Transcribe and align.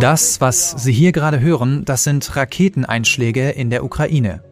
Das, 0.00 0.40
was 0.40 0.70
Sie 0.72 0.92
hier 0.92 1.10
gerade 1.10 1.40
hören, 1.40 1.84
das 1.84 2.04
sind 2.04 2.36
Raketeneinschläge 2.36 3.50
in 3.50 3.70
der 3.70 3.82
Ukraine. 3.82 4.42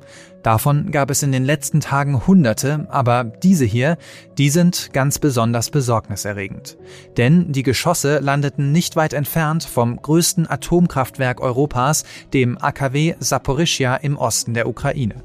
Davon 0.42 0.90
gab 0.90 1.10
es 1.10 1.22
in 1.22 1.32
den 1.32 1.44
letzten 1.44 1.80
Tagen 1.80 2.26
Hunderte, 2.26 2.86
aber 2.90 3.24
diese 3.24 3.64
hier, 3.64 3.96
die 4.36 4.50
sind 4.50 4.90
ganz 4.92 5.18
besonders 5.18 5.70
besorgniserregend. 5.70 6.76
Denn 7.16 7.52
die 7.52 7.62
Geschosse 7.62 8.18
landeten 8.18 8.72
nicht 8.72 8.96
weit 8.96 9.12
entfernt 9.12 9.64
vom 9.64 9.96
größten 9.96 10.50
Atomkraftwerk 10.50 11.40
Europas, 11.40 12.04
dem 12.32 12.58
AKW 12.60 13.14
Saporischia 13.20 13.96
im 13.96 14.18
Osten 14.18 14.52
der 14.52 14.68
Ukraine. 14.68 15.22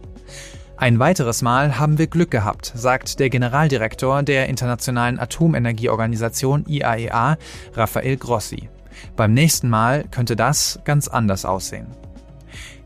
Ein 0.79 0.97
weiteres 0.97 1.41
Mal 1.41 1.77
haben 1.77 1.97
wir 1.97 2.07
Glück 2.07 2.31
gehabt, 2.31 2.71
sagt 2.73 3.19
der 3.19 3.29
Generaldirektor 3.29 4.23
der 4.23 4.47
Internationalen 4.47 5.19
Atomenergieorganisation 5.19 6.63
IAEA, 6.69 7.33
e 7.33 7.37
Rafael 7.75 8.15
Grossi. 8.15 8.69
Beim 9.17 9.33
nächsten 9.33 9.67
Mal 9.67 10.05
könnte 10.09 10.37
das 10.37 10.79
ganz 10.85 11.09
anders 11.09 11.43
aussehen. 11.43 11.87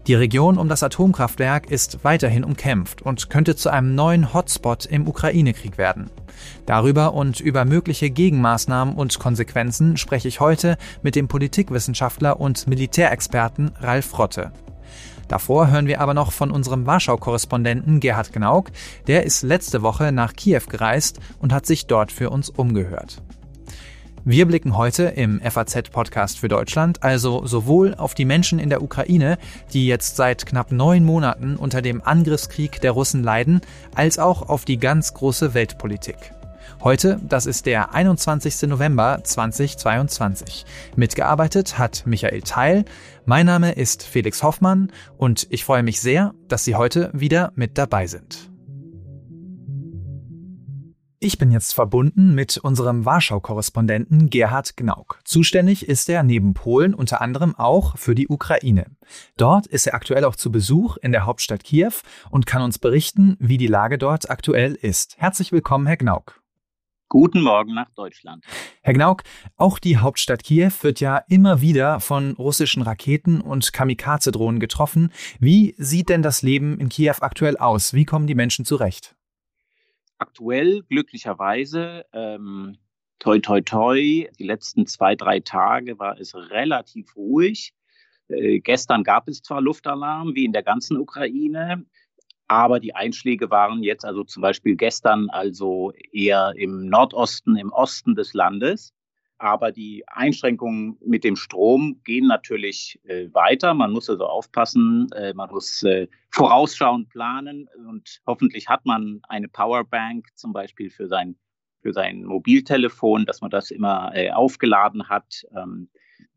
Die 0.08 0.16
Region 0.16 0.58
um 0.58 0.70
das 0.70 0.81
Atomkraftwerk 0.81 1.70
ist 1.70 2.03
weiterhin 2.03 2.44
umkämpft 2.44 3.03
und 3.03 3.30
könnte 3.30 3.55
zu 3.55 3.70
einem 3.70 3.94
neuen 3.94 4.34
Hotspot 4.34 4.88
im 4.88 5.08
Ukraine-Krieg 5.08 5.78
werden. 5.78 6.09
Darüber 6.66 7.14
und 7.14 7.41
über 7.41 7.64
mögliche 7.64 8.09
Gegenmaßnahmen 8.09 8.95
und 8.95 9.20
Konsequenzen 9.20 9.98
spreche 9.98 10.28
ich 10.28 10.39
heute 10.39 10.78
mit 11.03 11.16
dem 11.16 11.28
Politikwissenschaftler 11.28 12.39
und 12.39 12.66
Militärexperten 12.66 13.72
Ralf 13.80 14.17
Rotte. 14.17 14.52
Davor 15.27 15.72
hören 15.72 15.88
wir 15.88 16.02
aber 16.02 16.13
noch 16.13 16.32
von 16.32 16.52
unserem 16.52 16.86
Warschau-Korrespondenten 16.86 18.00
Gerhard 18.00 18.34
Gnauk. 18.34 18.72
Der 19.08 19.23
ist 19.23 19.44
letzte 19.44 19.81
Woche 19.81 20.12
nach 20.12 20.34
Kiew 20.34 20.62
gereist 20.70 21.20
und 21.39 21.53
hat 21.53 21.66
sich 21.66 21.88
dort 21.88 22.11
für 22.11 22.30
uns 22.30 22.50
umgehört. 22.50 23.22
Wir 24.25 24.45
blicken 24.45 24.78
heute 24.78 25.03
im 25.03 25.42
FAZ-Podcast 25.42 26.39
für 26.39 26.47
Deutschland 26.47 27.03
also 27.03 27.45
sowohl 27.45 27.94
auf 27.95 28.14
die 28.14 28.23
Menschen 28.23 28.58
in 28.58 28.70
der 28.70 28.81
Ukraine, 28.81 29.38
die 29.73 29.86
jetzt 29.86 30.16
seit 30.16 30.45
knapp 30.45 30.72
neun 30.72 31.03
Monaten 31.03 31.58
unter 31.58 31.81
dem 31.81 32.02
Angriffskrieg 32.02 32.80
der 32.80 32.92
Russen 32.92 33.22
leiden, 33.22 33.59
als 33.95 34.19
auch 34.19 34.47
auf 34.47 34.64
die 34.64 34.78
ganz 34.78 35.14
große 35.14 35.53
Weltpolitik. 35.53 36.31
Heute, 36.84 37.17
das 37.23 37.45
ist 37.45 37.66
der 37.66 37.94
21. 37.94 38.64
November 38.64 39.23
2022. 39.23 40.66
Mitgearbeitet 40.98 41.78
hat 41.78 42.06
Michael 42.06 42.42
Teil. 42.42 42.84
Mein 43.25 43.45
Name 43.45 43.72
ist 43.72 44.03
Felix 44.03 44.44
Hoffmann 44.44 44.92
und 45.16 45.48
ich 45.50 45.64
freue 45.64 45.81
mich 45.81 46.02
sehr, 46.02 46.34
dass 46.50 46.66
Sie 46.66 46.75
heute 46.75 47.09
wieder 47.14 47.53
mit 47.56 47.78
dabei 47.78 48.08
sind. 48.08 48.50
Ich 51.22 51.38
bin 51.38 51.52
jetzt 51.52 51.73
verbunden 51.73 52.36
mit 52.36 52.58
unserem 52.58 53.06
Warschau-Korrespondenten 53.06 54.30
Gerhard 54.30 54.75
Gnauk. 54.75 55.22
Zuständig 55.23 55.88
ist 55.88 56.09
er 56.09 56.22
neben 56.23 56.53
Polen 56.53 56.94
unter 56.94 57.22
anderem 57.22 57.56
auch 57.56 57.97
für 57.97 58.14
die 58.14 58.28
Ukraine. 58.28 58.88
Dort 59.38 59.68
ist 59.68 59.88
er 59.88 59.94
aktuell 59.94 60.25
auch 60.25 60.36
zu 60.36 60.52
Besuch 60.52 60.97
in 60.97 61.14
der 61.14 61.25
Hauptstadt 61.25 61.64
Kiew 61.64 61.94
und 62.30 62.45
kann 62.45 62.62
uns 62.62 62.78
berichten, 62.78 63.38
wie 63.40 63.58
die 63.58 63.68
Lage 63.68 63.97
dort 63.97 64.30
aktuell 64.30 64.73
ist. 64.73 65.16
Herzlich 65.18 65.53
willkommen, 65.53 65.88
Herr 65.88 65.95
Gnauk. 65.95 66.42
Guten 67.14 67.42
Morgen 67.42 67.75
nach 67.75 67.92
Deutschland. 67.92 68.44
Herr 68.81 68.94
Gnauk, 68.94 69.22
auch 69.56 69.78
die 69.78 69.97
Hauptstadt 69.97 70.44
Kiew 70.44 70.72
wird 70.81 71.00
ja 71.00 71.22
immer 71.30 71.61
wieder 71.61 72.00
von 72.00 72.31
russischen 72.33 72.81
Raketen 72.81 73.39
und 73.39 73.72
Kamikaze-Drohnen 73.72 74.59
getroffen. 74.59 75.11
Wie 75.39 75.75
sieht 75.78 76.09
denn 76.09 76.23
das 76.23 76.41
Leben 76.41 76.80
in 76.80 76.89
Kiew 76.89 77.14
aktuell 77.22 77.58
aus? 77.58 77.94
Wie 77.94 78.06
kommen 78.06 78.25
die 78.25 78.34
Menschen 78.34 78.66
zurecht? 78.66 79.16
aktuell 80.23 80.84
glücklicherweise, 80.89 82.06
ähm, 82.14 82.78
toi, 83.19 83.39
toi, 83.39 83.61
toi, 83.61 84.28
die 84.39 84.44
letzten 84.44 84.88
zwei, 84.88 85.16
drei 85.16 85.41
Tage 85.41 86.00
war 86.00 86.18
es 86.19 86.34
relativ 86.34 87.16
ruhig. 87.16 87.74
Äh, 88.30 88.59
gestern 88.59 89.03
gab 89.03 89.28
es 89.28 89.41
zwar 89.41 89.62
Luftalarm, 89.62 90.34
wie 90.34 90.45
in 90.45 90.53
der 90.53 90.63
ganzen 90.63 90.97
Ukraine, 90.97 91.85
aber 92.53 92.80
die 92.80 92.94
Einschläge 92.94 93.50
waren 93.50 93.81
jetzt 93.81 94.06
also 94.06 94.24
zum 94.24 94.41
Beispiel 94.41 94.75
gestern 94.75 95.28
also 95.31 95.91
eher 96.12 96.53
im 96.56 96.86
Nordosten, 96.86 97.56
im 97.56 97.72
Osten 97.72 98.14
des 98.14 98.36
Landes. 98.36 98.94
Aber 99.40 99.72
die 99.72 100.03
Einschränkungen 100.08 100.96
mit 101.03 101.24
dem 101.24 101.36
Strom 101.36 102.00
gehen 102.03 102.28
natürlich 102.28 103.00
äh, 103.06 103.28
weiter. 103.34 103.74
Man 103.74 103.92
muss 103.92 104.08
also 104.08 104.28
aufpassen, 104.28 105.08
äh, 105.16 105.34
man 105.34 105.50
muss 105.50 105.81
äh, 105.81 106.08
vorausschauend 106.30 107.09
planen 107.09 107.68
und 107.88 108.22
hoffentlich 108.28 108.69
hat 108.69 108.86
man 108.86 109.22
eine 109.28 109.47
Powerbank 109.47 110.28
zum 110.36 110.53
Beispiel 110.53 110.92
für 110.92 111.08
sein, 111.08 111.36
für 111.81 111.92
sein 111.92 112.24
Mobiltelefon, 112.24 113.25
dass 113.25 113.42
man 113.42 113.50
das 113.50 113.72
immer 113.72 114.12
äh, 114.13 114.30
aufgeladen 114.30 115.09
hat. 115.09 115.44
Ähm, 115.58 115.90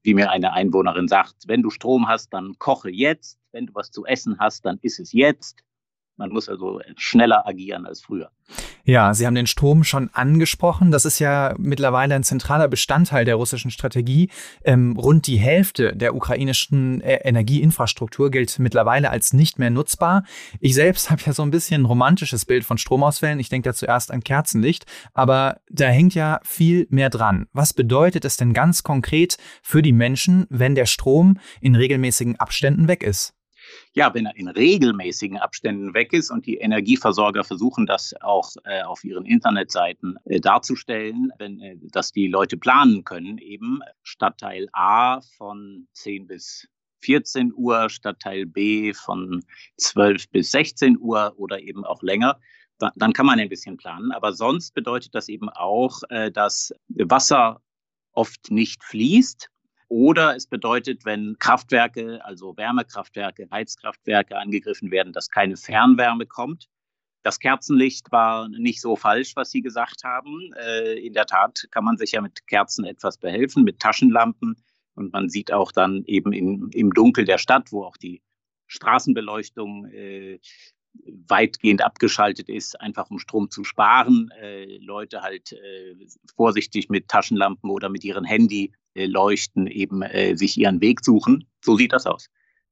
wie 0.03 0.15
mir 0.15 0.31
eine 0.31 0.55
Einwohnerin 0.55 1.09
sagt, 1.09 1.35
wenn 1.47 1.63
du 1.63 1.69
Strom 1.69 2.09
hast, 2.09 2.33
dann 2.33 2.55
koche 2.59 2.91
jetzt. 2.91 3.39
Wenn 3.53 3.67
du 3.67 3.75
was 3.75 3.91
zu 3.91 4.07
essen 4.07 4.39
hast, 4.39 4.65
dann 4.65 4.79
ist 4.81 4.99
es 4.99 5.13
jetzt. 5.13 5.63
Man 6.17 6.31
muss 6.31 6.49
also 6.49 6.81
schneller 6.97 7.47
agieren 7.47 7.87
als 7.87 8.01
früher. 8.01 8.31
Ja, 8.85 9.13
Sie 9.15 9.27
haben 9.27 9.35
den 9.35 9.49
Strom 9.49 9.83
schon 9.83 10.11
angesprochen. 10.13 10.93
Das 10.93 11.05
ist 11.05 11.19
ja 11.19 11.55
mittlerweile 11.59 12.15
ein 12.15 12.23
zentraler 12.23 12.69
Bestandteil 12.69 13.25
der 13.25 13.35
russischen 13.35 13.73
Strategie. 13.73 14.31
Ähm, 14.65 14.97
rund 14.97 15.27
die 15.27 15.39
Hälfte 15.39 15.97
der 15.97 16.15
ukrainischen 16.15 17.01
äh, 17.01 17.17
Energieinfrastruktur 17.25 18.31
gilt 18.31 18.59
mittlerweile 18.61 19.11
als 19.11 19.33
nicht 19.33 19.59
mehr 19.59 19.71
nutzbar. 19.71 20.23
Ich 20.61 20.75
selbst 20.75 21.11
habe 21.11 21.23
ja 21.27 21.33
so 21.33 21.43
ein 21.43 21.51
bisschen 21.51 21.83
ein 21.83 21.87
romantisches 21.87 22.45
Bild 22.45 22.65
von 22.65 22.79
Stromausfällen. 22.79 23.41
Ich 23.41 23.49
denke 23.49 23.69
da 23.69 23.75
zuerst 23.75 24.13
an 24.13 24.23
Kerzenlicht, 24.23 24.87
aber 25.13 25.61
da 25.69 25.87
hängt 25.87 26.15
ja 26.15 26.41
viel 26.45 26.87
mehr 26.89 27.11
dran. 27.11 27.49
Was 27.53 27.75
bedeutet 27.75 28.25
es 28.25 28.37
denn 28.37 28.53
ganz 28.53 28.85
konkret 28.85 29.37
für 29.63 29.83
die 29.83 29.93
Menschen, 29.93 30.47
wenn 30.49 30.77
der 30.77 30.87
Strom 30.87 31.39
in 31.61 31.75
regelmäßigen 31.75 32.37
Abständen 32.37 32.87
weg 32.87 33.03
ist? 33.03 33.36
Ja, 33.93 34.13
wenn 34.15 34.27
er 34.27 34.37
in 34.37 34.49
regelmäßigen 34.49 35.39
Abständen 35.39 35.95
weg 35.95 36.13
ist 36.13 36.31
und 36.31 36.47
die 36.47 36.57
Energieversorger 36.57 37.45
versuchen 37.45 37.87
das 37.87 38.15
auch 38.21 38.51
äh, 38.65 38.83
auf 38.83 39.05
ihren 39.05 39.25
Internetseiten 39.25 40.17
äh, 40.25 40.41
darzustellen, 40.41 41.33
wenn, 41.39 41.61
äh, 41.61 41.77
dass 41.81 42.13
die 42.13 42.29
Leute 42.29 42.57
planen 42.57 43.05
können, 43.05 43.39
eben 43.39 43.81
Stadtteil 44.03 44.69
A 44.73 45.21
von 45.37 45.89
10 45.93 46.27
bis 46.27 46.69
14 47.01 47.53
Uhr, 47.55 47.89
Stadtteil 47.89 48.47
B 48.47 48.93
von 48.93 49.45
12 49.77 50.31
bis 50.31 50.51
16 50.51 50.99
Uhr 50.99 51.35
oder 51.37 51.61
eben 51.61 51.85
auch 51.85 52.03
länger, 52.03 52.39
dann 52.79 53.13
kann 53.13 53.27
man 53.27 53.39
ein 53.39 53.49
bisschen 53.49 53.77
planen. 53.77 54.13
Aber 54.13 54.33
sonst 54.33 54.75
bedeutet 54.75 55.15
das 55.15 55.29
eben 55.29 55.49
auch, 55.49 56.03
äh, 56.11 56.31
dass 56.31 56.75
Wasser 56.89 57.61
oft 58.13 58.51
nicht 58.51 58.83
fließt 58.85 59.51
oder 59.89 60.35
es 60.35 60.47
bedeutet, 60.47 61.05
wenn 61.05 61.37
Kraftwerke, 61.39 62.25
also 62.25 62.57
Wärmekraftwerke, 62.57 63.49
Heizkraftwerke 63.51 64.37
angegriffen 64.37 64.91
werden, 64.91 65.13
dass 65.13 65.31
keine 65.31 65.57
Fernwärme 65.57 66.27
kommt. 66.27 66.69
Das 67.23 67.39
Kerzenlicht 67.39 68.11
war 68.13 68.49
nicht 68.49 68.81
so 68.81 68.97
falsch, 68.97 69.35
was 69.37 69.51
Sie 69.51 69.61
gesagt 69.61 70.05
haben. 70.05 70.53
Äh, 70.55 70.99
in 71.05 71.13
der 71.13 71.27
Tat 71.27 71.67
kann 71.71 71.85
man 71.85 71.97
sich 71.97 72.13
ja 72.13 72.21
mit 72.21 72.47
Kerzen 72.47 72.85
etwas 72.85 73.19
behelfen, 73.19 73.65
mit 73.65 73.81
Taschenlampen. 73.81 74.57
Und 74.95 75.13
man 75.13 75.29
sieht 75.29 75.53
auch 75.53 75.73
dann 75.73 76.05
eben 76.07 76.33
in, 76.33 76.71
im 76.73 76.93
Dunkel 76.93 77.25
der 77.25 77.39
Stadt, 77.39 77.73
wo 77.73 77.85
auch 77.85 77.97
die 77.97 78.23
Straßenbeleuchtung 78.69 79.87
äh, 79.87 80.39
weitgehend 81.29 81.83
abgeschaltet 81.83 82.49
ist, 82.49 82.81
einfach 82.81 83.11
um 83.11 83.19
Strom 83.19 83.51
zu 83.51 83.65
sparen, 83.65 84.31
äh, 84.41 84.79
Leute 84.79 85.23
halt 85.23 85.53
äh, 85.53 85.95
vorsichtig 86.37 86.89
mit 86.89 87.09
Taschenlampen 87.09 87.71
oder 87.71 87.89
mit 87.89 88.05
ihrem 88.05 88.25
Handy 88.25 88.73
äh, 88.95 89.07
leuchten, 89.07 89.67
eben 89.67 90.03
äh, 90.03 90.37
sich 90.37 90.59
ihren 90.59 90.81
Weg 90.81 91.05
suchen. 91.05 91.49
So 91.61 91.77
sieht 91.77 91.93
das 91.93 92.07
aus. 92.07 92.29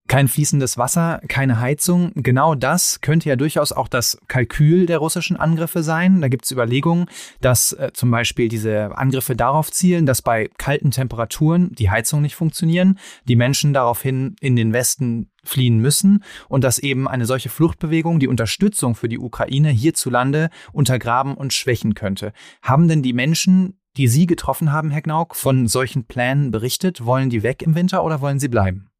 Kein 0.06 0.28
fließendes 0.28 0.76
Wasser, 0.76 1.22
keine 1.28 1.60
Heizung. 1.60 2.12
Genau 2.14 2.54
das 2.54 3.00
könnte 3.00 3.30
ja 3.30 3.36
durchaus 3.36 3.72
auch 3.72 3.88
das 3.88 4.18
Kalkül 4.28 4.84
der 4.84 4.98
russischen 4.98 5.38
Angriffe 5.38 5.82
sein. 5.82 6.20
Da 6.20 6.28
gibt 6.28 6.44
es 6.44 6.50
Überlegungen, 6.50 7.06
dass 7.40 7.72
äh, 7.72 7.90
zum 7.94 8.10
Beispiel 8.10 8.48
diese 8.48 8.96
Angriffe 8.98 9.34
darauf 9.34 9.72
zielen, 9.72 10.04
dass 10.04 10.20
bei 10.20 10.50
kalten 10.58 10.90
Temperaturen 10.90 11.72
die 11.72 11.90
Heizungen 11.90 12.22
nicht 12.22 12.34
funktionieren, 12.34 12.98
die 13.26 13.34
Menschen 13.34 13.72
daraufhin 13.72 14.36
in 14.40 14.56
den 14.56 14.74
Westen 14.74 15.30
fliehen 15.42 15.78
müssen 15.78 16.22
und 16.48 16.64
dass 16.64 16.78
eben 16.78 17.08
eine 17.08 17.24
solche 17.24 17.48
Fluchtbewegung 17.48 18.20
die 18.20 18.28
Unterstützung 18.28 18.94
für 18.94 19.08
die 19.08 19.18
Ukraine 19.18 19.70
hierzulande 19.70 20.50
untergraben 20.72 21.34
und 21.34 21.54
schwächen 21.54 21.94
könnte. 21.94 22.34
Haben 22.60 22.88
denn 22.88 23.02
die 23.02 23.14
Menschen, 23.14 23.80
die 23.96 24.08
Sie 24.08 24.26
getroffen 24.26 24.70
haben, 24.70 24.90
Herr 24.90 25.02
Gnauk, 25.02 25.34
von 25.34 25.66
solchen 25.66 26.04
Plänen 26.04 26.50
berichtet? 26.50 27.06
Wollen 27.06 27.30
die 27.30 27.42
weg 27.42 27.62
im 27.62 27.74
Winter 27.74 28.04
oder 28.04 28.20
wollen 28.20 28.38
sie 28.38 28.48
bleiben? 28.48 28.90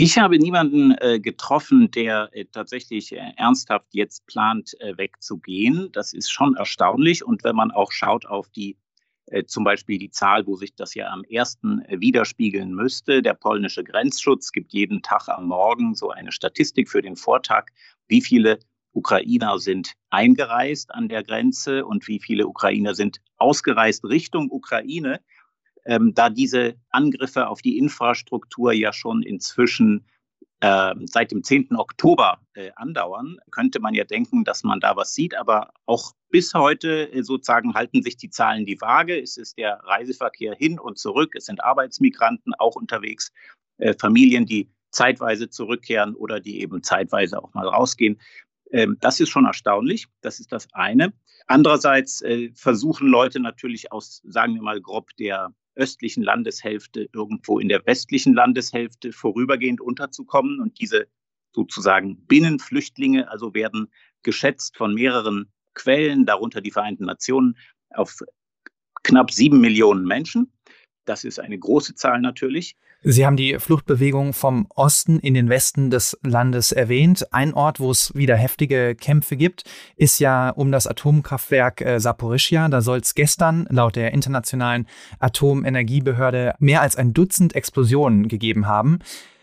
Ich 0.00 0.16
habe 0.16 0.38
niemanden 0.38 0.92
äh, 0.92 1.18
getroffen, 1.18 1.90
der 1.90 2.28
äh, 2.30 2.44
tatsächlich 2.44 3.10
äh, 3.10 3.32
ernsthaft 3.36 3.88
jetzt 3.90 4.24
plant, 4.28 4.80
äh, 4.80 4.96
wegzugehen. 4.96 5.90
Das 5.90 6.12
ist 6.12 6.30
schon 6.30 6.54
erstaunlich. 6.54 7.24
Und 7.24 7.42
wenn 7.42 7.56
man 7.56 7.72
auch 7.72 7.90
schaut 7.90 8.24
auf 8.24 8.48
die 8.48 8.76
äh, 9.26 9.42
zum 9.42 9.64
Beispiel 9.64 9.98
die 9.98 10.12
Zahl, 10.12 10.46
wo 10.46 10.54
sich 10.54 10.76
das 10.76 10.94
ja 10.94 11.08
am 11.08 11.24
ersten 11.24 11.80
äh, 11.86 12.00
widerspiegeln 12.00 12.72
müsste. 12.76 13.22
Der 13.22 13.34
polnische 13.34 13.82
Grenzschutz 13.82 14.52
gibt 14.52 14.72
jeden 14.72 15.02
Tag 15.02 15.28
am 15.28 15.48
Morgen 15.48 15.96
so 15.96 16.10
eine 16.10 16.30
Statistik 16.30 16.88
für 16.88 17.02
den 17.02 17.16
Vortag. 17.16 17.64
wie 18.06 18.20
viele 18.20 18.60
Ukrainer 18.92 19.58
sind 19.58 19.94
eingereist 20.10 20.94
an 20.94 21.08
der 21.08 21.24
Grenze 21.24 21.84
und 21.84 22.06
wie 22.06 22.20
viele 22.20 22.46
Ukrainer 22.46 22.94
sind 22.94 23.20
ausgereist 23.36 24.04
Richtung 24.04 24.48
Ukraine. 24.48 25.20
Ähm, 25.88 26.12
da 26.14 26.28
diese 26.28 26.76
Angriffe 26.90 27.48
auf 27.48 27.62
die 27.62 27.78
Infrastruktur 27.78 28.72
ja 28.72 28.92
schon 28.92 29.22
inzwischen 29.22 30.04
äh, 30.60 30.94
seit 31.06 31.30
dem 31.30 31.42
10. 31.42 31.76
Oktober 31.76 32.40
äh, 32.54 32.70
andauern, 32.76 33.38
könnte 33.50 33.80
man 33.80 33.94
ja 33.94 34.04
denken, 34.04 34.44
dass 34.44 34.64
man 34.64 34.80
da 34.80 34.96
was 34.96 35.14
sieht. 35.14 35.34
Aber 35.34 35.72
auch 35.86 36.12
bis 36.30 36.52
heute 36.52 37.10
äh, 37.12 37.22
sozusagen 37.22 37.74
halten 37.74 38.02
sich 38.02 38.18
die 38.18 38.28
Zahlen 38.28 38.66
die 38.66 38.80
Waage. 38.80 39.18
Es 39.18 39.38
ist 39.38 39.56
der 39.56 39.80
Reiseverkehr 39.84 40.54
hin 40.54 40.78
und 40.78 40.98
zurück. 40.98 41.34
Es 41.34 41.46
sind 41.46 41.64
Arbeitsmigranten 41.64 42.52
auch 42.58 42.76
unterwegs, 42.76 43.32
äh, 43.78 43.94
Familien, 43.94 44.44
die 44.44 44.68
zeitweise 44.90 45.48
zurückkehren 45.48 46.14
oder 46.14 46.40
die 46.40 46.60
eben 46.60 46.82
zeitweise 46.82 47.42
auch 47.42 47.54
mal 47.54 47.66
rausgehen. 47.66 48.20
Ähm, 48.72 48.98
das 49.00 49.20
ist 49.20 49.30
schon 49.30 49.46
erstaunlich. 49.46 50.06
Das 50.20 50.40
ist 50.40 50.52
das 50.52 50.68
eine. 50.72 51.14
Andererseits 51.46 52.20
äh, 52.20 52.50
versuchen 52.54 53.08
Leute 53.08 53.40
natürlich 53.40 53.90
aus, 53.90 54.20
sagen 54.24 54.54
wir 54.54 54.62
mal 54.62 54.80
grob, 54.82 55.16
der 55.16 55.54
östlichen 55.78 56.22
Landeshälfte 56.22 57.08
irgendwo 57.12 57.58
in 57.58 57.68
der 57.68 57.86
westlichen 57.86 58.34
Landeshälfte 58.34 59.12
vorübergehend 59.12 59.80
unterzukommen. 59.80 60.60
Und 60.60 60.80
diese 60.80 61.06
sozusagen 61.52 62.26
Binnenflüchtlinge 62.26 63.30
also 63.30 63.54
werden 63.54 63.88
geschätzt 64.22 64.76
von 64.76 64.94
mehreren 64.94 65.50
Quellen, 65.74 66.26
darunter 66.26 66.60
die 66.60 66.72
Vereinten 66.72 67.04
Nationen, 67.04 67.56
auf 67.90 68.18
knapp 69.04 69.30
sieben 69.30 69.60
Millionen 69.60 70.04
Menschen. 70.04 70.52
Das 71.04 71.24
ist 71.24 71.40
eine 71.40 71.58
große 71.58 71.94
Zahl 71.94 72.20
natürlich. 72.20 72.76
Sie 73.02 73.24
haben 73.24 73.36
die 73.36 73.60
Fluchtbewegung 73.60 74.32
vom 74.32 74.66
Osten 74.74 75.20
in 75.20 75.34
den 75.34 75.48
Westen 75.48 75.88
des 75.88 76.18
Landes 76.24 76.72
erwähnt. 76.72 77.32
Ein 77.32 77.54
Ort, 77.54 77.78
wo 77.78 77.92
es 77.92 78.12
wieder 78.16 78.34
heftige 78.34 78.96
Kämpfe 78.96 79.36
gibt, 79.36 79.62
ist 79.94 80.18
ja 80.18 80.50
um 80.50 80.72
das 80.72 80.88
Atomkraftwerk 80.88 81.80
äh, 81.80 82.00
Saporischia. 82.00 82.68
Da 82.68 82.80
soll 82.80 82.98
es 82.98 83.14
gestern 83.14 83.68
laut 83.70 83.94
der 83.94 84.12
internationalen 84.12 84.88
Atomenergiebehörde 85.20 86.54
mehr 86.58 86.82
als 86.82 86.96
ein 86.96 87.14
Dutzend 87.14 87.54
Explosionen 87.54 88.26
gegeben 88.26 88.66
haben. 88.66 88.98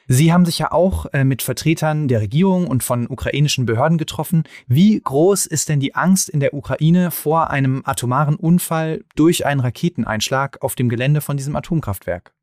Sie 0.08 0.34
haben 0.34 0.46
sich 0.46 0.60
ja 0.60 0.74
auch 0.74 1.06
äh, 1.14 1.24
mit 1.24 1.42
Vertretern 1.42 2.10
der 2.10 2.20
Regierung 2.20 2.68
und 2.68 2.84
von 2.84 3.08
ukrainischen 3.08 3.66
Behörden 3.66 3.98
getroffen. 3.98 4.44
Wie 4.68 5.00
groß 5.00 5.46
ist 5.46 5.70
denn 5.70 5.80
die 5.80 5.96
Angst 5.96 6.28
in 6.28 6.42
der 6.42 6.54
Ukraine 6.54 7.10
vor 7.10 7.52
einem 7.52 7.84
atomaren 7.86 8.36
Unfall 8.36 9.06
durch 9.16 9.46
einen 9.46 9.62
Raketeneinschlag 9.62 10.62
auf 10.62 10.76
dem 10.76 10.90
Gelände 10.90 11.22
von 11.22 11.38
diesem 11.38 11.56
Atomkraftwerk? 11.56 12.36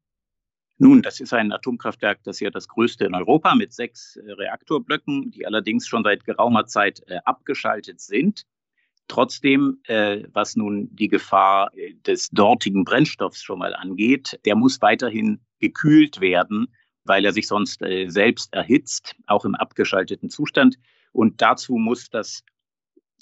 Nun, 0.83 1.01
das 1.01 1.21
ist 1.21 1.33
ein 1.33 1.53
Atomkraftwerk, 1.53 2.25
das 2.25 2.37
ist 2.37 2.41
ja 2.41 2.51
das 2.51 2.67
größte 2.67 3.05
in 3.05 3.15
Europa 3.15 3.55
mit 3.55 3.73
sechs 3.73 4.17
äh, 4.17 4.33
Reaktorblöcken, 4.33 5.31
die 5.31 5.47
allerdings 5.47 5.87
schon 5.87 6.03
seit 6.03 6.25
geraumer 6.25 6.67
Zeit 6.67 7.03
äh, 7.07 7.19
abgeschaltet 7.25 8.01
sind. 8.01 8.47
Trotzdem, 9.07 9.79
äh, 9.85 10.25
was 10.33 10.57
nun 10.57 10.89
die 10.93 11.07
Gefahr 11.07 11.71
des 12.05 12.31
dortigen 12.31 12.83
Brennstoffs 12.85 13.45
schon 13.45 13.61
mal 13.61 13.77
angeht, 13.77 14.41
der 14.45 14.57
muss 14.57 14.83
weiterhin 14.83 15.39
gekühlt 15.61 16.21
werden 16.21 16.67
weil 17.05 17.25
er 17.25 17.33
sich 17.33 17.49
sonst 17.49 17.81
selbst 17.81 18.55
erhitzt, 18.55 19.17
auch 19.27 19.45
im 19.45 19.57
abgeschalteten 19.57 20.31
Zustand. 20.31 20.77
Und 21.11 21.43
dazu 21.43 21.75
muss 21.75 22.11
das 22.11 22.45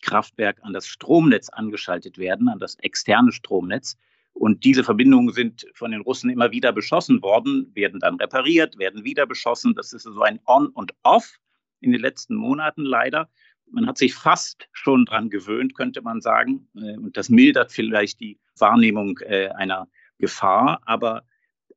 Kraftwerk 0.02 0.58
an 0.60 0.74
das 0.74 0.86
Stromnetz 0.86 1.48
angeschaltet 1.48 2.18
werden, 2.18 2.50
an 2.50 2.58
das 2.58 2.74
externe 2.80 3.32
Stromnetz. 3.32 3.96
Und 4.32 4.64
diese 4.64 4.84
Verbindungen 4.84 5.32
sind 5.34 5.66
von 5.74 5.90
den 5.90 6.00
Russen 6.00 6.30
immer 6.30 6.50
wieder 6.50 6.72
beschossen 6.72 7.20
worden, 7.22 7.70
werden 7.74 8.00
dann 8.00 8.16
repariert, 8.16 8.78
werden 8.78 9.04
wieder 9.04 9.26
beschossen. 9.26 9.74
Das 9.74 9.92
ist 9.92 10.04
so 10.04 10.22
ein 10.22 10.40
On 10.46 10.68
und 10.68 10.92
Off 11.02 11.38
in 11.80 11.92
den 11.92 12.00
letzten 12.00 12.34
Monaten 12.36 12.82
leider. 12.82 13.28
Man 13.70 13.86
hat 13.86 13.98
sich 13.98 14.14
fast 14.14 14.68
schon 14.72 15.04
dran 15.04 15.30
gewöhnt, 15.30 15.74
könnte 15.74 16.02
man 16.02 16.20
sagen. 16.20 16.68
Äh, 16.74 16.96
und 16.96 17.16
das 17.16 17.28
mildert 17.28 17.72
vielleicht 17.72 18.20
die 18.20 18.38
Wahrnehmung 18.58 19.18
äh, 19.18 19.48
einer 19.48 19.88
Gefahr. 20.18 20.80
Aber 20.84 21.22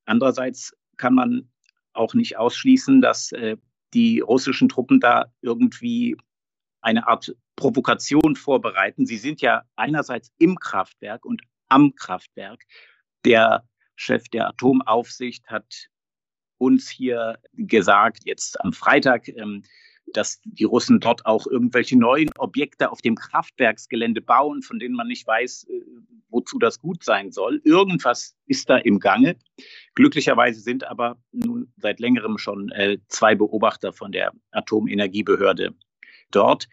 andererseits 0.06 0.76
kann 0.98 1.16
man 1.16 1.50
auch 1.94 2.14
nicht 2.14 2.38
ausschließen, 2.38 3.02
dass 3.02 3.32
äh, 3.32 3.58
die 3.94 4.20
russischen 4.20 4.70
Truppen 4.70 5.00
da 5.00 5.32
irgendwie 5.42 6.18
eine 6.82 7.08
Art 7.08 7.36
Provokation 7.56 8.36
vorbereiten. 8.36 9.06
Sie 9.06 9.18
sind 9.18 9.42
ja 9.42 9.64
einerseits 9.76 10.32
im 10.40 10.60
Kraftwerk 10.60 11.26
und 11.26 11.42
am 11.74 11.96
Kraftwerk. 11.96 12.64
Der 13.26 13.68
Chef 13.96 14.30
der 14.30 14.48
Atomaufsicht 14.48 15.48
hat 15.48 15.88
uns 16.60 16.88
hier 16.90 17.40
gesagt, 17.54 18.22
jetzt 18.26 18.62
am 18.62 18.74
Freitag, 18.74 19.28
ähm, 19.28 19.64
dass 20.14 20.40
die 20.44 20.66
Russen 20.66 21.00
dort 21.00 21.26
auch 21.26 21.48
irgendwelche 21.48 21.98
neuen 21.98 22.30
Objekte 22.38 22.92
auf 22.92 23.02
dem 23.02 23.16
Kraftwerksgelände 23.16 24.22
bauen, 24.22 24.62
von 24.62 24.78
denen 24.78 24.96
man 24.96 25.08
nicht 25.08 25.26
weiß, 25.26 25.66
äh, 25.70 25.82
wozu 26.30 26.60
das 26.60 26.80
gut 26.80 27.04
sein 27.04 27.32
soll. 27.32 27.60
Irgendwas 27.64 28.36
ist 28.46 28.70
da 28.70 28.78
im 28.78 29.00
Gange. 29.00 29.38
Glücklicherweise 29.96 30.60
sind 30.60 30.84
aber 30.84 31.18
nun 31.32 31.74
seit 31.78 32.00
längerem 32.00 32.38
schon 32.38 32.70
äh, 32.72 33.00
zwei 33.08 33.34
Beobachter 33.34 33.94
von 33.94 34.12
der 34.12 34.32
Atomenergiebehörde 34.52 35.74
dort. 36.32 36.68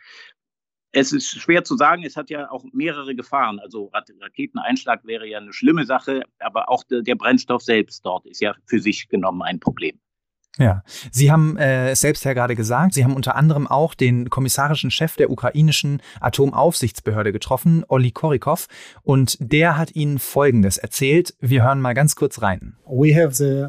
Es 0.92 1.12
ist 1.12 1.30
schwer 1.40 1.64
zu 1.64 1.76
sagen, 1.76 2.04
es 2.04 2.16
hat 2.16 2.30
ja 2.30 2.50
auch 2.50 2.64
mehrere 2.72 3.14
Gefahren. 3.14 3.60
Also 3.60 3.90
Raketeneinschlag 4.20 5.04
wäre 5.04 5.26
ja 5.26 5.38
eine 5.38 5.52
schlimme 5.52 5.84
Sache, 5.84 6.22
aber 6.40 6.68
auch 6.68 6.82
der 6.90 7.14
Brennstoff 7.14 7.62
selbst 7.62 8.04
dort 8.04 8.26
ist 8.26 8.40
ja 8.40 8.54
für 8.66 8.80
sich 8.80 9.08
genommen 9.08 9.42
ein 9.42 9.60
Problem. 9.60 10.00
Ja, 10.58 10.82
Sie 11.12 11.30
haben 11.30 11.56
äh, 11.56 11.90
es 11.90 12.00
selbst 12.00 12.24
ja 12.24 12.32
gerade 12.32 12.56
gesagt, 12.56 12.94
Sie 12.94 13.04
haben 13.04 13.14
unter 13.14 13.36
anderem 13.36 13.68
auch 13.68 13.94
den 13.94 14.30
kommissarischen 14.30 14.90
Chef 14.90 15.16
der 15.16 15.30
ukrainischen 15.30 16.02
Atomaufsichtsbehörde 16.20 17.32
getroffen, 17.32 17.84
Olli 17.88 18.10
Korikov, 18.10 18.66
und 19.02 19.36
der 19.40 19.78
hat 19.78 19.94
Ihnen 19.94 20.18
Folgendes 20.18 20.76
erzählt. 20.76 21.34
Wir 21.40 21.62
hören 21.62 21.80
mal 21.80 21.94
ganz 21.94 22.16
kurz 22.16 22.42
rein. 22.42 22.76
We 22.84 23.14
have 23.14 23.32
the 23.32 23.68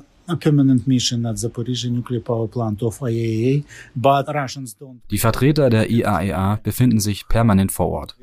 die 5.10 5.18
Vertreter 5.18 5.70
der 5.70 5.90
IAEA 5.90 6.60
befinden 6.64 7.00
sich 7.00 7.28
permanent 7.28 7.72
vor 7.72 7.90
Ort. 7.90 8.18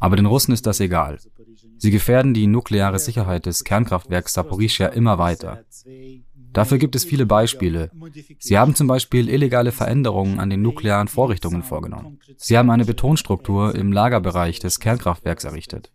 Aber 0.00 0.16
den 0.16 0.26
Russen 0.26 0.52
ist 0.52 0.66
das 0.66 0.80
egal. 0.80 1.18
Sie 1.78 1.90
gefährden 1.90 2.34
die 2.34 2.46
nukleare 2.46 2.98
Sicherheit 2.98 3.46
des 3.46 3.64
Kernkraftwerks 3.64 4.32
Saporischia 4.34 4.88
immer 4.88 5.18
weiter. 5.18 5.64
Dafür 6.52 6.78
gibt 6.78 6.94
es 6.94 7.04
viele 7.04 7.26
Beispiele. 7.26 7.90
Sie 8.38 8.56
haben 8.56 8.76
zum 8.76 8.86
Beispiel 8.86 9.28
illegale 9.28 9.72
Veränderungen 9.72 10.38
an 10.38 10.50
den 10.50 10.62
nuklearen 10.62 11.08
Vorrichtungen 11.08 11.64
vorgenommen. 11.64 12.20
Sie 12.36 12.56
haben 12.56 12.70
eine 12.70 12.84
Betonstruktur 12.84 13.74
im 13.74 13.90
Lagerbereich 13.90 14.60
des 14.60 14.78
Kernkraftwerks 14.78 15.44
errichtet. 15.44 15.92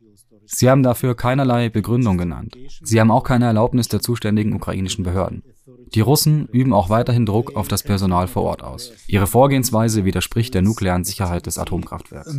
Sie 0.51 0.69
haben 0.69 0.83
dafür 0.83 1.15
keinerlei 1.15 1.69
Begründung 1.69 2.17
genannt. 2.17 2.57
Sie 2.81 2.99
haben 2.99 3.11
auch 3.11 3.23
keine 3.23 3.45
Erlaubnis 3.45 3.87
der 3.87 4.01
zuständigen 4.01 4.53
ukrainischen 4.53 5.03
Behörden. 5.03 5.43
Die 5.93 6.01
Russen 6.01 6.47
üben 6.51 6.73
auch 6.73 6.89
weiterhin 6.89 7.25
Druck 7.25 7.55
auf 7.55 7.67
das 7.67 7.83
Personal 7.83 8.27
vor 8.27 8.43
Ort 8.43 8.63
aus. 8.63 8.91
Ihre 9.07 9.27
Vorgehensweise 9.27 10.05
widerspricht 10.05 10.53
der 10.53 10.61
nuklearen 10.61 11.03
Sicherheit 11.03 11.45
des 11.45 11.57
Atomkraftwerks. 11.57 12.35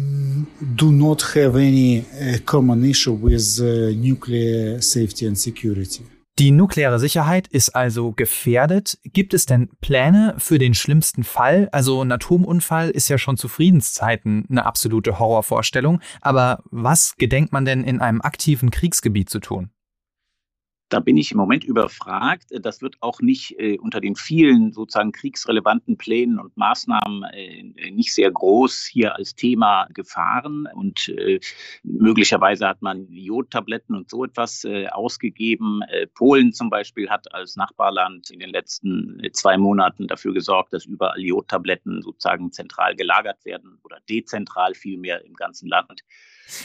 Do 0.60 0.90
not 0.90 1.34
have 1.34 1.56
any 1.56 2.04
uh, 2.20 2.38
common 2.44 2.84
issue 2.84 3.16
with 3.20 3.60
uh, 3.60 3.94
nuclear 3.94 4.80
safety 4.82 5.26
and 5.26 5.38
security. 5.38 6.04
Die 6.40 6.52
nukleare 6.52 6.98
Sicherheit 6.98 7.48
ist 7.48 7.76
also 7.76 8.12
gefährdet. 8.12 8.98
Gibt 9.04 9.34
es 9.34 9.44
denn 9.44 9.68
Pläne 9.82 10.34
für 10.38 10.58
den 10.58 10.72
schlimmsten 10.72 11.22
Fall? 11.22 11.68
Also 11.70 12.00
ein 12.00 12.10
Atomunfall 12.10 12.88
ist 12.88 13.10
ja 13.10 13.18
schon 13.18 13.36
zu 13.36 13.46
Friedenszeiten 13.46 14.46
eine 14.48 14.64
absolute 14.64 15.18
Horrorvorstellung. 15.18 16.00
Aber 16.22 16.62
was 16.70 17.16
gedenkt 17.18 17.52
man 17.52 17.66
denn 17.66 17.84
in 17.84 18.00
einem 18.00 18.22
aktiven 18.22 18.70
Kriegsgebiet 18.70 19.28
zu 19.28 19.40
tun? 19.40 19.68
Da 20.90 20.98
bin 20.98 21.16
ich 21.16 21.30
im 21.30 21.38
Moment 21.38 21.62
überfragt. 21.64 22.46
Das 22.50 22.82
wird 22.82 22.96
auch 23.00 23.20
nicht 23.20 23.58
äh, 23.60 23.78
unter 23.78 24.00
den 24.00 24.16
vielen 24.16 24.72
sozusagen 24.72 25.12
kriegsrelevanten 25.12 25.96
Plänen 25.96 26.40
und 26.40 26.56
Maßnahmen 26.56 27.22
äh, 27.32 27.90
nicht 27.92 28.12
sehr 28.12 28.30
groß 28.30 28.86
hier 28.90 29.14
als 29.14 29.36
Thema 29.36 29.86
gefahren. 29.94 30.68
Und 30.74 31.08
äh, 31.08 31.38
möglicherweise 31.84 32.66
hat 32.66 32.82
man 32.82 33.06
Jodtabletten 33.08 33.94
und 33.94 34.10
so 34.10 34.24
etwas 34.24 34.64
äh, 34.64 34.88
ausgegeben. 34.88 35.82
Äh, 35.82 36.08
Polen 36.08 36.52
zum 36.52 36.70
Beispiel 36.70 37.08
hat 37.08 37.32
als 37.32 37.54
Nachbarland 37.54 38.30
in 38.30 38.40
den 38.40 38.50
letzten 38.50 39.20
äh, 39.22 39.30
zwei 39.30 39.56
Monaten 39.56 40.08
dafür 40.08 40.34
gesorgt, 40.34 40.72
dass 40.72 40.86
überall 40.86 41.20
Jodtabletten 41.20 42.02
sozusagen 42.02 42.50
zentral 42.50 42.96
gelagert 42.96 43.44
werden 43.44 43.78
oder 43.84 43.98
dezentral 44.08 44.74
vielmehr 44.74 45.24
im 45.24 45.34
ganzen 45.34 45.68
Land. 45.68 46.02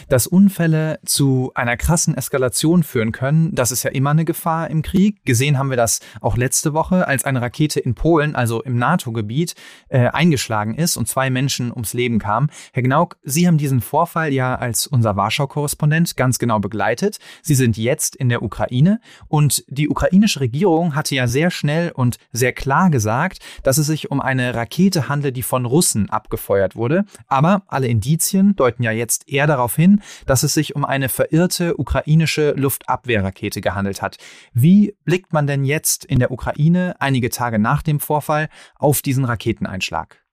Dass 0.09 0.25
Unfälle 0.25 0.99
zu 1.05 1.51
einer 1.53 1.77
krassen 1.77 2.15
Eskalation 2.15 2.81
führen 2.81 3.11
können, 3.11 3.53
das 3.53 3.71
ist 3.71 3.83
ja 3.83 3.91
immer 3.91 4.14
eine 4.15 4.25
Gefahr 4.25 4.69
im 4.69 4.81
Krieg. 4.81 5.23
Gesehen 5.25 5.57
haben 5.57 5.69
wir 5.69 5.77
das 5.77 5.99
auch 6.21 6.37
letzte 6.37 6.73
Woche, 6.73 7.07
als 7.07 7.25
eine 7.25 7.41
Rakete 7.41 7.79
in 7.79 7.95
Polen, 7.95 8.35
also 8.35 8.61
im 8.63 8.77
NATO-Gebiet, 8.77 9.55
äh, 9.89 10.07
eingeschlagen 10.07 10.75
ist 10.75 10.97
und 10.97 11.07
zwei 11.07 11.29
Menschen 11.29 11.71
ums 11.71 11.93
Leben 11.93 12.19
kamen. 12.19 12.49
Herr 12.73 12.83
Gnauk, 12.83 13.17
Sie 13.23 13.47
haben 13.47 13.57
diesen 13.57 13.81
Vorfall 13.81 14.31
ja 14.33 14.55
als 14.55 14.87
unser 14.87 15.15
Warschau-Korrespondent 15.15 16.15
ganz 16.15 16.39
genau 16.39 16.59
begleitet. 16.59 17.19
Sie 17.41 17.55
sind 17.55 17.77
jetzt 17.77 18.15
in 18.15 18.29
der 18.29 18.41
Ukraine 18.41 18.99
und 19.27 19.63
die 19.67 19.89
ukrainische 19.89 20.39
Regierung 20.39 20.95
hatte 20.95 21.15
ja 21.15 21.27
sehr 21.27 21.51
schnell 21.51 21.91
und 21.91 22.17
sehr 22.31 22.53
klar 22.53 22.89
gesagt, 22.89 23.39
dass 23.63 23.77
es 23.77 23.87
sich 23.87 24.11
um 24.11 24.21
eine 24.21 24.55
Rakete 24.55 25.09
handelt, 25.09 25.35
die 25.35 25.43
von 25.43 25.65
Russen 25.65 26.09
abgefeuert 26.09 26.75
wurde. 26.75 27.05
Aber 27.27 27.63
alle 27.67 27.87
Indizien 27.87 28.55
deuten 28.55 28.83
ja 28.83 28.91
jetzt 28.91 29.27
eher 29.27 29.47
darauf 29.47 29.75
hin, 29.75 30.01
dass 30.25 30.43
es 30.43 30.53
sich 30.53 30.75
um 30.75 30.85
eine 30.85 31.09
verirrte 31.09 31.77
ukrainische 31.77 32.51
Luftabwehrrakete 32.51 33.61
gehandelt 33.61 34.01
hat. 34.01 34.04
Wie 34.53 34.95
blickt 35.03 35.33
man 35.33 35.47
denn 35.47 35.65
jetzt 35.65 36.05
in 36.05 36.19
der 36.19 36.31
Ukraine 36.31 36.95
einige 36.99 37.29
Tage 37.29 37.59
nach 37.59 37.81
dem 37.81 37.99
Vorfall 37.99 38.49
auf 38.75 39.01
diesen 39.01 39.25
Raketeneinschlag? 39.25 40.23